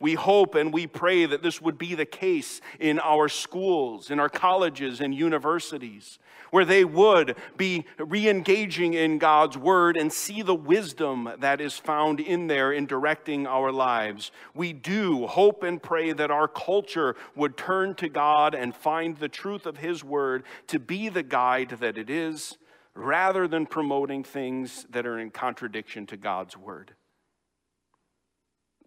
We 0.00 0.14
hope 0.14 0.54
and 0.54 0.72
we 0.72 0.86
pray 0.86 1.26
that 1.26 1.42
this 1.42 1.60
would 1.60 1.76
be 1.76 1.94
the 1.94 2.06
case 2.06 2.62
in 2.80 2.98
our 2.98 3.28
schools, 3.28 4.10
in 4.10 4.18
our 4.18 4.30
colleges 4.30 4.98
and 5.00 5.14
universities, 5.14 6.18
where 6.50 6.64
they 6.64 6.86
would 6.86 7.36
be 7.58 7.84
re 7.98 8.26
engaging 8.26 8.94
in 8.94 9.18
God's 9.18 9.58
word 9.58 9.98
and 9.98 10.10
see 10.10 10.40
the 10.40 10.54
wisdom 10.54 11.30
that 11.38 11.60
is 11.60 11.76
found 11.76 12.18
in 12.18 12.46
there 12.46 12.72
in 12.72 12.86
directing 12.86 13.46
our 13.46 13.70
lives. 13.70 14.32
We 14.54 14.72
do 14.72 15.26
hope 15.26 15.62
and 15.62 15.82
pray 15.82 16.12
that 16.12 16.30
our 16.30 16.48
culture 16.48 17.14
would 17.36 17.58
turn 17.58 17.94
to 17.96 18.08
God 18.08 18.54
and 18.54 18.74
find 18.74 19.18
the 19.18 19.28
truth 19.28 19.66
of 19.66 19.76
His 19.76 20.02
word 20.02 20.44
to 20.68 20.78
be 20.78 21.10
the 21.10 21.22
guide 21.22 21.76
that 21.80 21.98
it 21.98 22.08
is, 22.08 22.56
rather 22.94 23.46
than 23.46 23.66
promoting 23.66 24.24
things 24.24 24.86
that 24.88 25.06
are 25.06 25.18
in 25.18 25.30
contradiction 25.30 26.06
to 26.06 26.16
God's 26.16 26.56
word. 26.56 26.94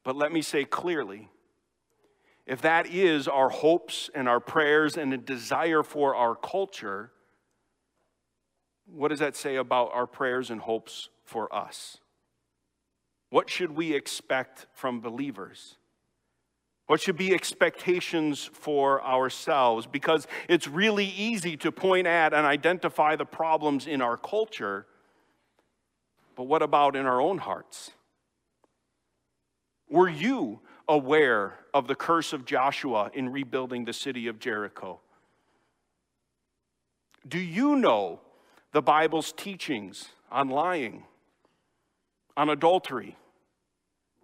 But 0.04 0.16
let 0.16 0.32
me 0.32 0.42
say 0.42 0.66
clearly 0.66 1.30
if 2.46 2.62
that 2.62 2.88
is 2.88 3.28
our 3.28 3.50
hopes 3.50 4.10
and 4.14 4.28
our 4.28 4.40
prayers 4.40 4.98
and 4.98 5.14
a 5.14 5.18
desire 5.18 5.82
for 5.82 6.14
our 6.14 6.36
culture, 6.36 7.12
what 8.86 9.10
does 9.10 9.20
that 9.20 9.36
say 9.36 9.56
about 9.56 9.92
our 9.94 10.06
prayers 10.06 10.50
and 10.50 10.60
hopes 10.60 11.10
for 11.24 11.54
us? 11.56 12.00
What 13.30 13.50
should 13.50 13.72
we 13.72 13.94
expect 13.94 14.68
from 14.74 15.00
believers? 15.00 15.78
What 16.88 17.00
should 17.00 17.16
be 17.16 17.34
expectations 17.34 18.50
for 18.52 19.02
ourselves? 19.04 19.88
Because 19.88 20.28
it's 20.50 20.68
really 20.68 21.06
easy 21.06 21.56
to 21.58 21.72
point 21.72 22.08
at 22.08 22.34
and 22.34 22.46
identify 22.46 23.16
the 23.16 23.26
problems 23.26 23.88
in 23.88 24.02
our 24.02 24.18
culture, 24.18 24.86
but 26.36 26.44
what 26.44 26.62
about 26.62 26.98
in 26.98 27.06
our 27.06 27.22
own 27.22 27.38
hearts? 27.38 27.92
Were 29.94 30.10
you 30.10 30.60
aware 30.90 31.60
of 31.72 31.88
the 31.88 31.94
curse 31.94 32.34
of 32.34 32.46
Joshua 32.46 33.12
in 33.14 33.30
rebuilding 33.32 33.86
the 33.86 33.94
city 33.94 34.26
of 34.26 34.40
Jericho? 34.40 35.00
Do 37.28 37.38
you 37.38 37.76
know 37.76 38.20
the 38.72 38.82
Bible's 38.82 39.32
teachings 39.32 40.10
on 40.32 40.50
lying, 40.50 41.04
on 42.36 42.50
adultery, 42.50 43.18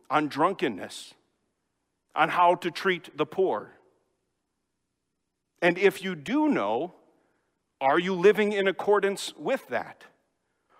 on 0.10 0.27
drunkenness, 0.27 1.13
on 2.15 2.29
how 2.29 2.55
to 2.55 2.71
treat 2.71 3.15
the 3.15 3.27
poor? 3.27 3.73
And 5.62 5.77
if 5.77 6.03
you 6.03 6.15
do 6.15 6.49
know, 6.49 6.95
are 7.79 7.99
you 7.99 8.15
living 8.15 8.53
in 8.53 8.67
accordance 8.67 9.36
with 9.38 9.67
that? 9.67 10.05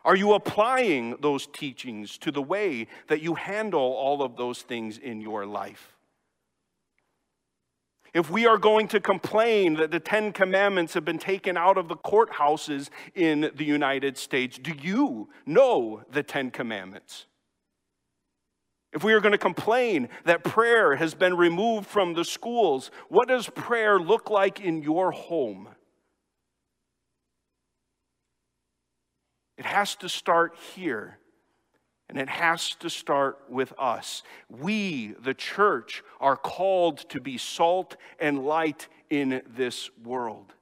Are 0.06 0.16
you 0.16 0.34
applying 0.34 1.18
those 1.20 1.48
teachings 1.48 2.18
to 2.20 2.32
the 2.32 2.42
way 2.42 2.88
that 3.08 3.22
you 3.22 3.36
handle 3.36 3.80
all 3.82 4.24
of 4.24 4.38
those 4.38 4.62
things 4.62 4.98
in 4.98 5.22
your 5.22 5.46
life? 5.46 5.96
If 8.14 8.32
we 8.32 8.48
are 8.48 8.58
going 8.58 8.88
to 8.90 9.00
complain 9.00 9.76
that 9.76 9.92
the 9.92 10.00
Ten 10.00 10.32
Commandments 10.32 10.94
have 10.96 11.06
been 11.06 11.20
taken 11.20 11.58
out 11.58 11.78
of 11.78 11.88
the 11.88 11.96
courthouses 11.96 12.90
in 13.14 13.52
the 13.56 13.66
United 13.66 14.18
States, 14.18 14.58
do 14.58 14.74
you 14.82 15.30
know 15.46 16.02
the 16.12 16.24
Ten 16.24 16.50
Commandments? 16.50 17.28
If 18.92 19.04
we 19.04 19.14
are 19.14 19.20
going 19.20 19.34
to 19.34 19.38
complain 19.38 20.10
that 20.26 20.44
prayer 20.44 20.96
has 20.96 21.14
been 21.14 21.38
removed 21.38 21.86
from 21.86 22.16
the 22.16 22.26
schools, 22.26 22.90
what 23.10 23.28
does 23.28 23.48
prayer 23.50 24.00
look 24.00 24.32
like 24.32 24.60
in 24.60 24.82
your 24.82 25.12
home? 25.12 25.68
It 29.60 29.66
has 29.66 29.96
to 29.98 30.10
start 30.10 30.56
here. 30.74 31.20
And 32.08 32.18
it 32.18 32.30
has 32.30 32.74
to 32.76 32.90
start 32.90 33.38
with 33.50 33.72
us. 33.78 34.24
We, 34.50 35.14
the 35.22 35.36
church, 35.36 36.02
are 36.20 36.38
called 36.38 37.08
to 37.10 37.22
be 37.22 37.38
salt 37.38 37.98
and 38.20 38.46
light 38.46 38.88
in 39.12 39.44
this 39.56 39.92
world. 40.04 40.54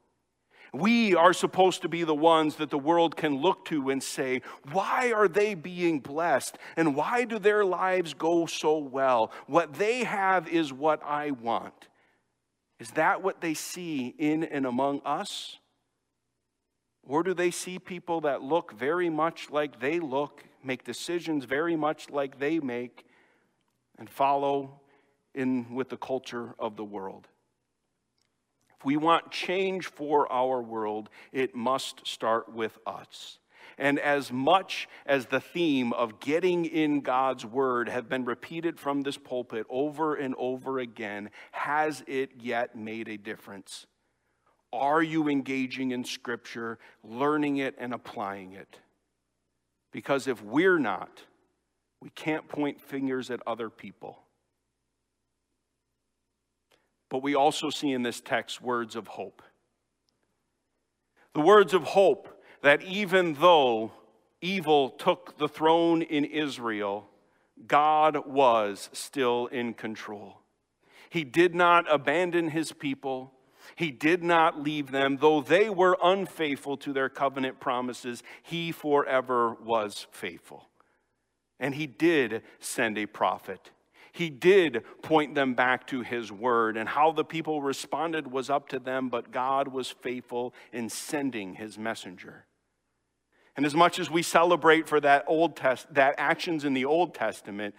We 0.73 1.15
are 1.15 1.31
supposed 1.31 1.83
to 1.83 1.89
be 1.89 2.03
the 2.03 2.15
ones 2.15 2.57
that 2.57 2.69
the 2.69 2.77
world 2.77 3.15
can 3.15 3.37
look 3.37 3.63
to 3.65 3.91
and 3.91 4.03
say, 4.03 4.41
Why 4.73 5.13
are 5.13 5.29
they 5.29 5.53
being 5.53 5.99
blessed? 5.99 6.57
And 6.75 6.95
why 6.95 7.23
do 7.23 7.39
their 7.39 7.63
lives 7.63 8.13
go 8.13 8.45
so 8.45 8.77
well? 8.77 9.31
What 9.45 9.75
they 9.75 10.03
have 10.03 10.49
is 10.49 10.73
what 10.73 11.01
I 11.03 11.31
want. 11.31 11.87
Is 12.79 12.91
that 12.91 13.23
what 13.23 13.39
they 13.39 13.53
see 13.53 14.13
in 14.17 14.43
and 14.43 14.65
among 14.65 15.01
us? 15.05 15.57
Or 17.07 17.23
do 17.23 17.33
they 17.33 17.51
see 17.51 17.79
people 17.79 18.21
that 18.21 18.43
look 18.43 18.73
very 18.73 19.09
much 19.09 19.49
like 19.49 19.79
they 19.79 19.99
look, 19.99 20.43
make 20.61 20.83
decisions 20.83 21.45
very 21.45 21.77
much 21.77 22.09
like 22.09 22.37
they 22.37 22.59
make, 22.59 23.05
and 23.97 24.09
follow 24.09 24.81
in 25.33 25.73
with 25.73 25.87
the 25.87 25.97
culture 25.97 26.53
of 26.59 26.75
the 26.75 26.83
world? 26.83 27.27
If 28.77 28.85
we 28.85 28.97
want 28.97 29.31
change 29.31 29.87
for 29.87 30.31
our 30.31 30.61
world, 30.61 31.09
it 31.31 31.55
must 31.55 32.05
start 32.05 32.53
with 32.53 32.77
us. 32.85 33.39
And 33.77 33.99
as 33.99 34.31
much 34.31 34.89
as 35.05 35.27
the 35.27 35.39
theme 35.39 35.93
of 35.93 36.19
getting 36.19 36.65
in 36.65 37.01
God's 37.01 37.45
word 37.45 37.87
have 37.89 38.09
been 38.09 38.25
repeated 38.25 38.79
from 38.79 39.01
this 39.01 39.17
pulpit 39.17 39.65
over 39.69 40.15
and 40.15 40.35
over 40.37 40.79
again, 40.79 41.29
has 41.51 42.03
it 42.05 42.31
yet 42.41 42.75
made 42.75 43.07
a 43.07 43.17
difference? 43.17 43.85
Are 44.73 45.01
you 45.01 45.29
engaging 45.29 45.91
in 45.91 46.03
Scripture, 46.03 46.77
learning 47.03 47.57
it, 47.57 47.75
and 47.77 47.93
applying 47.93 48.53
it? 48.53 48.79
Because 49.91 50.27
if 50.27 50.43
we're 50.43 50.79
not, 50.79 51.23
we 52.01 52.09
can't 52.11 52.47
point 52.47 52.81
fingers 52.81 53.31
at 53.31 53.41
other 53.47 53.69
people. 53.69 54.19
But 57.09 57.23
we 57.23 57.35
also 57.35 57.69
see 57.69 57.91
in 57.91 58.03
this 58.03 58.19
text 58.19 58.61
words 58.61 58.95
of 58.95 59.07
hope. 59.07 59.41
The 61.33 61.41
words 61.41 61.73
of 61.73 61.83
hope 61.83 62.43
that 62.61 62.83
even 62.83 63.35
though 63.35 63.91
evil 64.41 64.89
took 64.89 65.37
the 65.37 65.47
throne 65.47 66.01
in 66.01 66.25
Israel, 66.25 67.07
God 67.65 68.27
was 68.27 68.89
still 68.91 69.47
in 69.47 69.73
control. 69.73 70.41
He 71.09 71.23
did 71.23 71.55
not 71.55 71.91
abandon 71.91 72.49
his 72.49 72.71
people. 72.73 73.33
He 73.75 73.91
did 73.91 74.23
not 74.23 74.61
leave 74.61 74.91
them, 74.91 75.17
though 75.17 75.41
they 75.41 75.69
were 75.69 75.97
unfaithful 76.01 76.77
to 76.77 76.93
their 76.93 77.09
covenant 77.09 77.59
promises, 77.59 78.23
he 78.43 78.71
forever 78.71 79.53
was 79.53 80.07
faithful. 80.11 80.69
And 81.59 81.75
he 81.75 81.87
did 81.87 82.43
send 82.59 82.97
a 82.97 83.05
prophet. 83.05 83.71
He 84.11 84.29
did 84.29 84.83
point 85.01 85.35
them 85.35 85.53
back 85.53 85.85
to 85.87 86.01
his 86.01 86.31
word, 86.31 86.77
and 86.77 86.89
how 86.89 87.11
the 87.11 87.25
people 87.25 87.61
responded 87.61 88.31
was 88.31 88.49
up 88.49 88.69
to 88.69 88.79
them, 88.79 89.09
but 89.09 89.31
God 89.31 89.67
was 89.67 89.89
faithful 89.89 90.53
in 90.71 90.89
sending 90.89 91.55
his 91.55 91.77
messenger. 91.77 92.45
And 93.55 93.65
as 93.65 93.75
much 93.75 93.99
as 93.99 94.09
we 94.09 94.21
celebrate 94.21 94.87
for 94.87 94.99
that 94.99 95.25
old 95.27 95.55
test 95.55 95.91
that 95.93 96.15
actions 96.17 96.63
in 96.63 96.73
the 96.73 96.85
Old 96.85 97.15
Testament, 97.15 97.75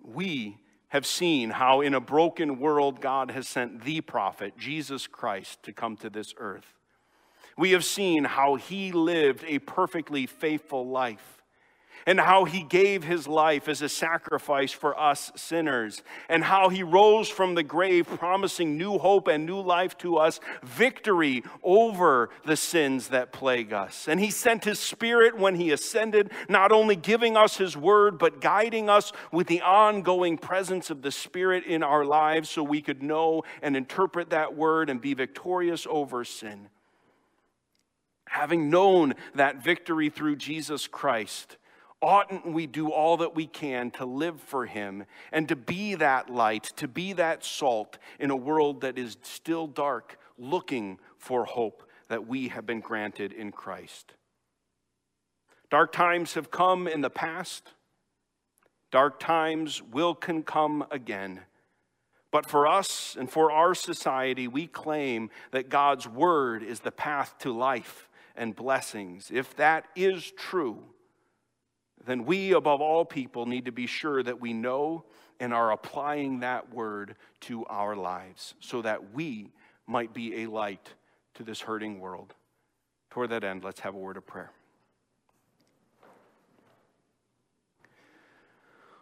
we 0.00 0.58
have 0.88 1.06
seen 1.06 1.50
how 1.50 1.80
in 1.80 1.94
a 1.94 2.00
broken 2.00 2.58
world 2.58 3.00
God 3.00 3.30
has 3.30 3.46
sent 3.46 3.84
the 3.84 4.00
prophet, 4.00 4.56
Jesus 4.56 5.06
Christ, 5.06 5.62
to 5.64 5.72
come 5.72 5.96
to 5.98 6.10
this 6.10 6.34
earth. 6.38 6.74
We 7.56 7.72
have 7.72 7.84
seen 7.84 8.24
how 8.24 8.54
he 8.54 8.92
lived 8.92 9.44
a 9.46 9.58
perfectly 9.58 10.26
faithful 10.26 10.88
life 10.88 11.37
and 12.08 12.18
how 12.18 12.46
he 12.46 12.62
gave 12.62 13.04
his 13.04 13.28
life 13.28 13.68
as 13.68 13.82
a 13.82 13.88
sacrifice 13.88 14.72
for 14.72 14.98
us 14.98 15.30
sinners, 15.36 16.02
and 16.30 16.42
how 16.42 16.70
he 16.70 16.82
rose 16.82 17.28
from 17.28 17.54
the 17.54 17.62
grave, 17.62 18.06
promising 18.06 18.78
new 18.78 18.96
hope 18.96 19.28
and 19.28 19.44
new 19.44 19.60
life 19.60 19.94
to 19.98 20.16
us, 20.16 20.40
victory 20.62 21.44
over 21.62 22.30
the 22.46 22.56
sins 22.56 23.08
that 23.08 23.30
plague 23.30 23.74
us. 23.74 24.08
And 24.08 24.18
he 24.18 24.30
sent 24.30 24.64
his 24.64 24.78
spirit 24.78 25.36
when 25.36 25.56
he 25.56 25.70
ascended, 25.70 26.30
not 26.48 26.72
only 26.72 26.96
giving 26.96 27.36
us 27.36 27.58
his 27.58 27.76
word, 27.76 28.18
but 28.18 28.40
guiding 28.40 28.88
us 28.88 29.12
with 29.30 29.46
the 29.46 29.60
ongoing 29.60 30.38
presence 30.38 30.88
of 30.88 31.02
the 31.02 31.12
spirit 31.12 31.66
in 31.66 31.82
our 31.82 32.06
lives 32.06 32.48
so 32.48 32.62
we 32.62 32.80
could 32.80 33.02
know 33.02 33.42
and 33.60 33.76
interpret 33.76 34.30
that 34.30 34.56
word 34.56 34.88
and 34.88 35.02
be 35.02 35.12
victorious 35.12 35.86
over 35.90 36.24
sin. 36.24 36.70
Having 38.28 38.70
known 38.70 39.14
that 39.34 39.62
victory 39.62 40.08
through 40.08 40.36
Jesus 40.36 40.86
Christ, 40.86 41.57
oughtn't 42.00 42.46
we 42.46 42.66
do 42.66 42.90
all 42.90 43.16
that 43.18 43.34
we 43.34 43.46
can 43.46 43.90
to 43.92 44.04
live 44.04 44.40
for 44.40 44.66
Him 44.66 45.04
and 45.32 45.48
to 45.48 45.56
be 45.56 45.94
that 45.96 46.30
light, 46.30 46.72
to 46.76 46.88
be 46.88 47.12
that 47.14 47.44
salt 47.44 47.98
in 48.18 48.30
a 48.30 48.36
world 48.36 48.80
that 48.82 48.98
is 48.98 49.16
still 49.22 49.66
dark, 49.66 50.18
looking 50.36 50.98
for 51.16 51.44
hope 51.44 51.82
that 52.08 52.26
we 52.26 52.48
have 52.48 52.66
been 52.66 52.80
granted 52.80 53.32
in 53.32 53.52
Christ? 53.52 54.14
Dark 55.70 55.92
times 55.92 56.34
have 56.34 56.50
come 56.50 56.86
in 56.88 57.02
the 57.02 57.10
past, 57.10 57.72
dark 58.90 59.20
times 59.20 59.82
will 59.82 60.14
can 60.14 60.42
come 60.42 60.86
again. 60.90 61.40
But 62.30 62.48
for 62.48 62.66
us 62.66 63.16
and 63.18 63.30
for 63.30 63.50
our 63.50 63.74
society, 63.74 64.48
we 64.48 64.66
claim 64.66 65.30
that 65.50 65.70
God's 65.70 66.06
word 66.06 66.62
is 66.62 66.80
the 66.80 66.90
path 66.90 67.34
to 67.40 67.52
life 67.52 68.08
and 68.36 68.54
blessings. 68.54 69.30
If 69.32 69.56
that 69.56 69.86
is 69.96 70.30
true, 70.36 70.84
then 72.08 72.24
we, 72.24 72.52
above 72.52 72.80
all 72.80 73.04
people, 73.04 73.46
need 73.46 73.66
to 73.66 73.72
be 73.72 73.86
sure 73.86 74.22
that 74.22 74.40
we 74.40 74.52
know 74.52 75.04
and 75.40 75.52
are 75.52 75.72
applying 75.72 76.40
that 76.40 76.72
word 76.72 77.16
to 77.40 77.64
our 77.66 77.94
lives 77.94 78.54
so 78.60 78.82
that 78.82 79.12
we 79.12 79.52
might 79.86 80.12
be 80.12 80.42
a 80.42 80.46
light 80.46 80.94
to 81.34 81.42
this 81.42 81.60
hurting 81.60 82.00
world. 82.00 82.34
Toward 83.10 83.30
that 83.30 83.44
end, 83.44 83.64
let's 83.64 83.80
have 83.80 83.94
a 83.94 83.98
word 83.98 84.16
of 84.16 84.26
prayer. 84.26 84.50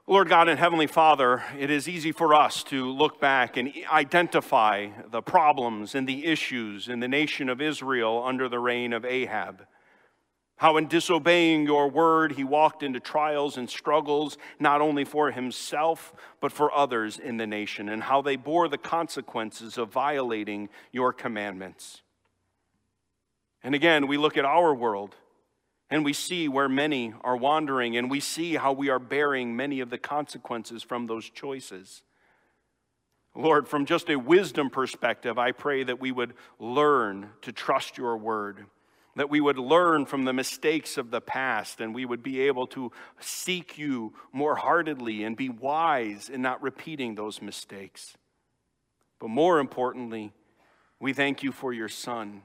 Lord 0.09 0.29
God 0.29 0.49
and 0.49 0.57
Heavenly 0.57 0.87
Father, 0.87 1.43
it 1.59 1.69
is 1.69 1.89
easy 1.89 2.13
for 2.13 2.33
us 2.33 2.63
to 2.65 2.89
look 2.93 3.21
back 3.21 3.57
and 3.57 3.73
identify 3.91 4.89
the 5.11 5.21
problems 5.21 5.97
and 5.97 6.09
the 6.09 6.27
issues 6.27 6.89
in 6.89 7.01
the 7.01 7.09
nation 7.09 7.49
of 7.49 7.61
Israel 7.61 8.23
under 8.25 8.49
the 8.49 8.61
reign 8.61 8.93
of 8.93 9.05
Ahab. 9.05 9.67
How, 10.59 10.79
in 10.79 10.89
disobeying 10.89 11.67
your 11.67 11.89
word, 11.89 12.33
he 12.33 12.43
walked 12.43 12.83
into 12.83 12.99
trials 12.99 13.59
and 13.59 13.69
struggles, 13.69 14.39
not 14.59 14.81
only 14.81 15.05
for 15.05 15.31
himself, 15.31 16.15
but 16.41 16.51
for 16.51 16.75
others 16.75 17.19
in 17.19 17.37
the 17.37 17.47
nation, 17.47 17.91
and 17.91 18.03
how 18.03 18.23
they 18.23 18.37
bore 18.37 18.67
the 18.67 18.79
consequences 18.79 19.77
of 19.77 19.93
violating 19.93 20.71
your 20.93 21.13
commandments. 21.13 22.01
And 23.63 23.75
again, 23.75 24.07
we 24.07 24.17
look 24.17 24.39
at 24.39 24.47
our 24.47 24.75
world 24.75 25.15
and 25.91 26.05
we 26.05 26.13
see 26.13 26.49
where 26.49 26.69
many 26.69 27.15
are 27.21 27.37
wandering, 27.37 27.97
and 27.97 28.11
we 28.11 28.19
see 28.19 28.55
how 28.57 28.73
we 28.73 28.89
are 28.89 28.99
bearing 28.99 29.55
many 29.55 29.79
of 29.79 29.91
the 29.91 29.99
consequences 29.99 30.83
from 30.83 31.07
those 31.07 31.31
choices. 31.31 32.03
Lord, 33.37 33.69
from 33.69 33.87
just 33.87 34.09
a 34.11 34.17
wisdom 34.17 34.69
perspective, 34.69 35.39
I 35.39 35.53
pray 35.53 35.85
that 35.85 36.01
we 36.01 36.11
would 36.11 36.35
learn 36.59 37.31
to 37.43 37.53
trust 37.53 37.99
your 37.99 38.17
word 38.17 38.67
that 39.17 39.31
we 39.31 39.41
would 39.41 39.59
learn 39.59 40.05
from 40.05 40.25
the 40.25 40.33
mistakes 40.33 40.99
of 40.99 41.11
the 41.11 41.23
past 41.23 41.81
and 41.81 41.95
we 41.95 42.05
would 42.05 42.23
be 42.23 42.43
able 42.43 42.67
to 42.67 42.93
seek 43.19 43.79
you 43.79 44.13
more 44.31 44.57
heartedly 44.57 45.25
and 45.25 45.37
be 45.37 45.49
wise 45.49 46.29
in 46.29 46.43
not 46.43 46.63
repeating 46.63 47.15
those 47.15 47.41
mistakes. 47.41 48.15
But 49.19 49.29
more 49.29 49.59
importantly, 49.59 50.33
we 51.01 51.15
thank 51.15 51.43
you 51.43 51.51
for 51.51 51.73
your 51.73 51.89
Son. 51.89 52.43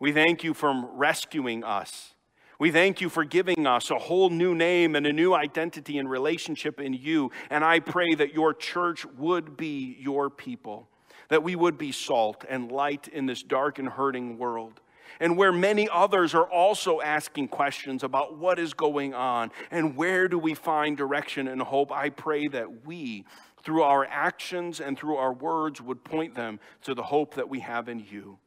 We 0.00 0.10
thank 0.10 0.42
you 0.42 0.54
for 0.54 0.88
rescuing 0.92 1.62
us. 1.62 2.14
We 2.58 2.72
thank 2.72 3.00
you 3.00 3.08
for 3.08 3.24
giving 3.24 3.66
us 3.66 3.90
a 3.90 3.98
whole 3.98 4.30
new 4.30 4.54
name 4.54 4.96
and 4.96 5.06
a 5.06 5.12
new 5.12 5.34
identity 5.34 5.98
and 5.98 6.10
relationship 6.10 6.80
in 6.80 6.94
you. 6.94 7.30
And 7.48 7.64
I 7.64 7.78
pray 7.78 8.14
that 8.16 8.34
your 8.34 8.54
church 8.54 9.06
would 9.18 9.56
be 9.56 9.96
your 10.00 10.30
people, 10.30 10.88
that 11.28 11.44
we 11.44 11.54
would 11.54 11.78
be 11.78 11.92
salt 11.92 12.44
and 12.48 12.70
light 12.70 13.06
in 13.06 13.26
this 13.26 13.42
dark 13.42 13.78
and 13.78 13.88
hurting 13.88 14.38
world 14.38 14.80
and 15.20 15.36
where 15.36 15.52
many 15.52 15.88
others 15.88 16.34
are 16.34 16.48
also 16.48 17.00
asking 17.00 17.48
questions 17.48 18.02
about 18.02 18.38
what 18.38 18.58
is 18.58 18.74
going 18.74 19.14
on 19.14 19.50
and 19.70 19.96
where 19.96 20.28
do 20.28 20.38
we 20.38 20.54
find 20.54 20.96
direction 20.96 21.48
and 21.48 21.60
hope, 21.62 21.92
I 21.92 22.10
pray 22.10 22.48
that 22.48 22.86
we, 22.86 23.24
through 23.62 23.82
our 23.82 24.04
actions 24.04 24.80
and 24.80 24.98
through 24.98 25.16
our 25.16 25.32
words, 25.32 25.80
would 25.80 26.04
point 26.04 26.34
them 26.34 26.60
to 26.82 26.94
the 26.94 27.02
hope 27.02 27.34
that 27.34 27.48
we 27.48 27.60
have 27.60 27.88
in 27.88 28.04
you. 28.10 28.38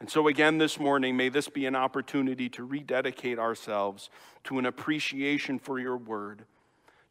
And 0.00 0.10
so, 0.10 0.28
again, 0.28 0.58
this 0.58 0.78
morning, 0.78 1.16
may 1.16 1.30
this 1.30 1.48
be 1.48 1.64
an 1.64 1.74
opportunity 1.74 2.50
to 2.50 2.64
rededicate 2.64 3.38
ourselves 3.38 4.10
to 4.44 4.58
an 4.58 4.66
appreciation 4.66 5.58
for 5.58 5.78
your 5.78 5.96
word, 5.96 6.44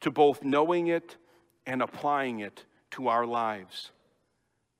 to 0.01 0.11
both 0.11 0.43
knowing 0.43 0.87
it 0.87 1.17
and 1.65 1.81
applying 1.81 2.41
it 2.41 2.65
to 2.91 3.07
our 3.07 3.25
lives. 3.25 3.91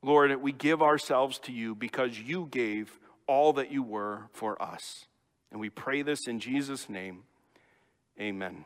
Lord, 0.02 0.40
we 0.40 0.52
give 0.52 0.82
ourselves 0.82 1.38
to 1.40 1.52
you 1.52 1.74
because 1.74 2.18
you 2.18 2.46
gave 2.50 3.00
all 3.26 3.52
that 3.54 3.72
you 3.72 3.82
were 3.82 4.28
for 4.32 4.60
us. 4.60 5.06
And 5.50 5.60
we 5.60 5.70
pray 5.70 6.02
this 6.02 6.26
in 6.26 6.40
Jesus' 6.40 6.88
name. 6.88 7.24
Amen. 8.20 8.64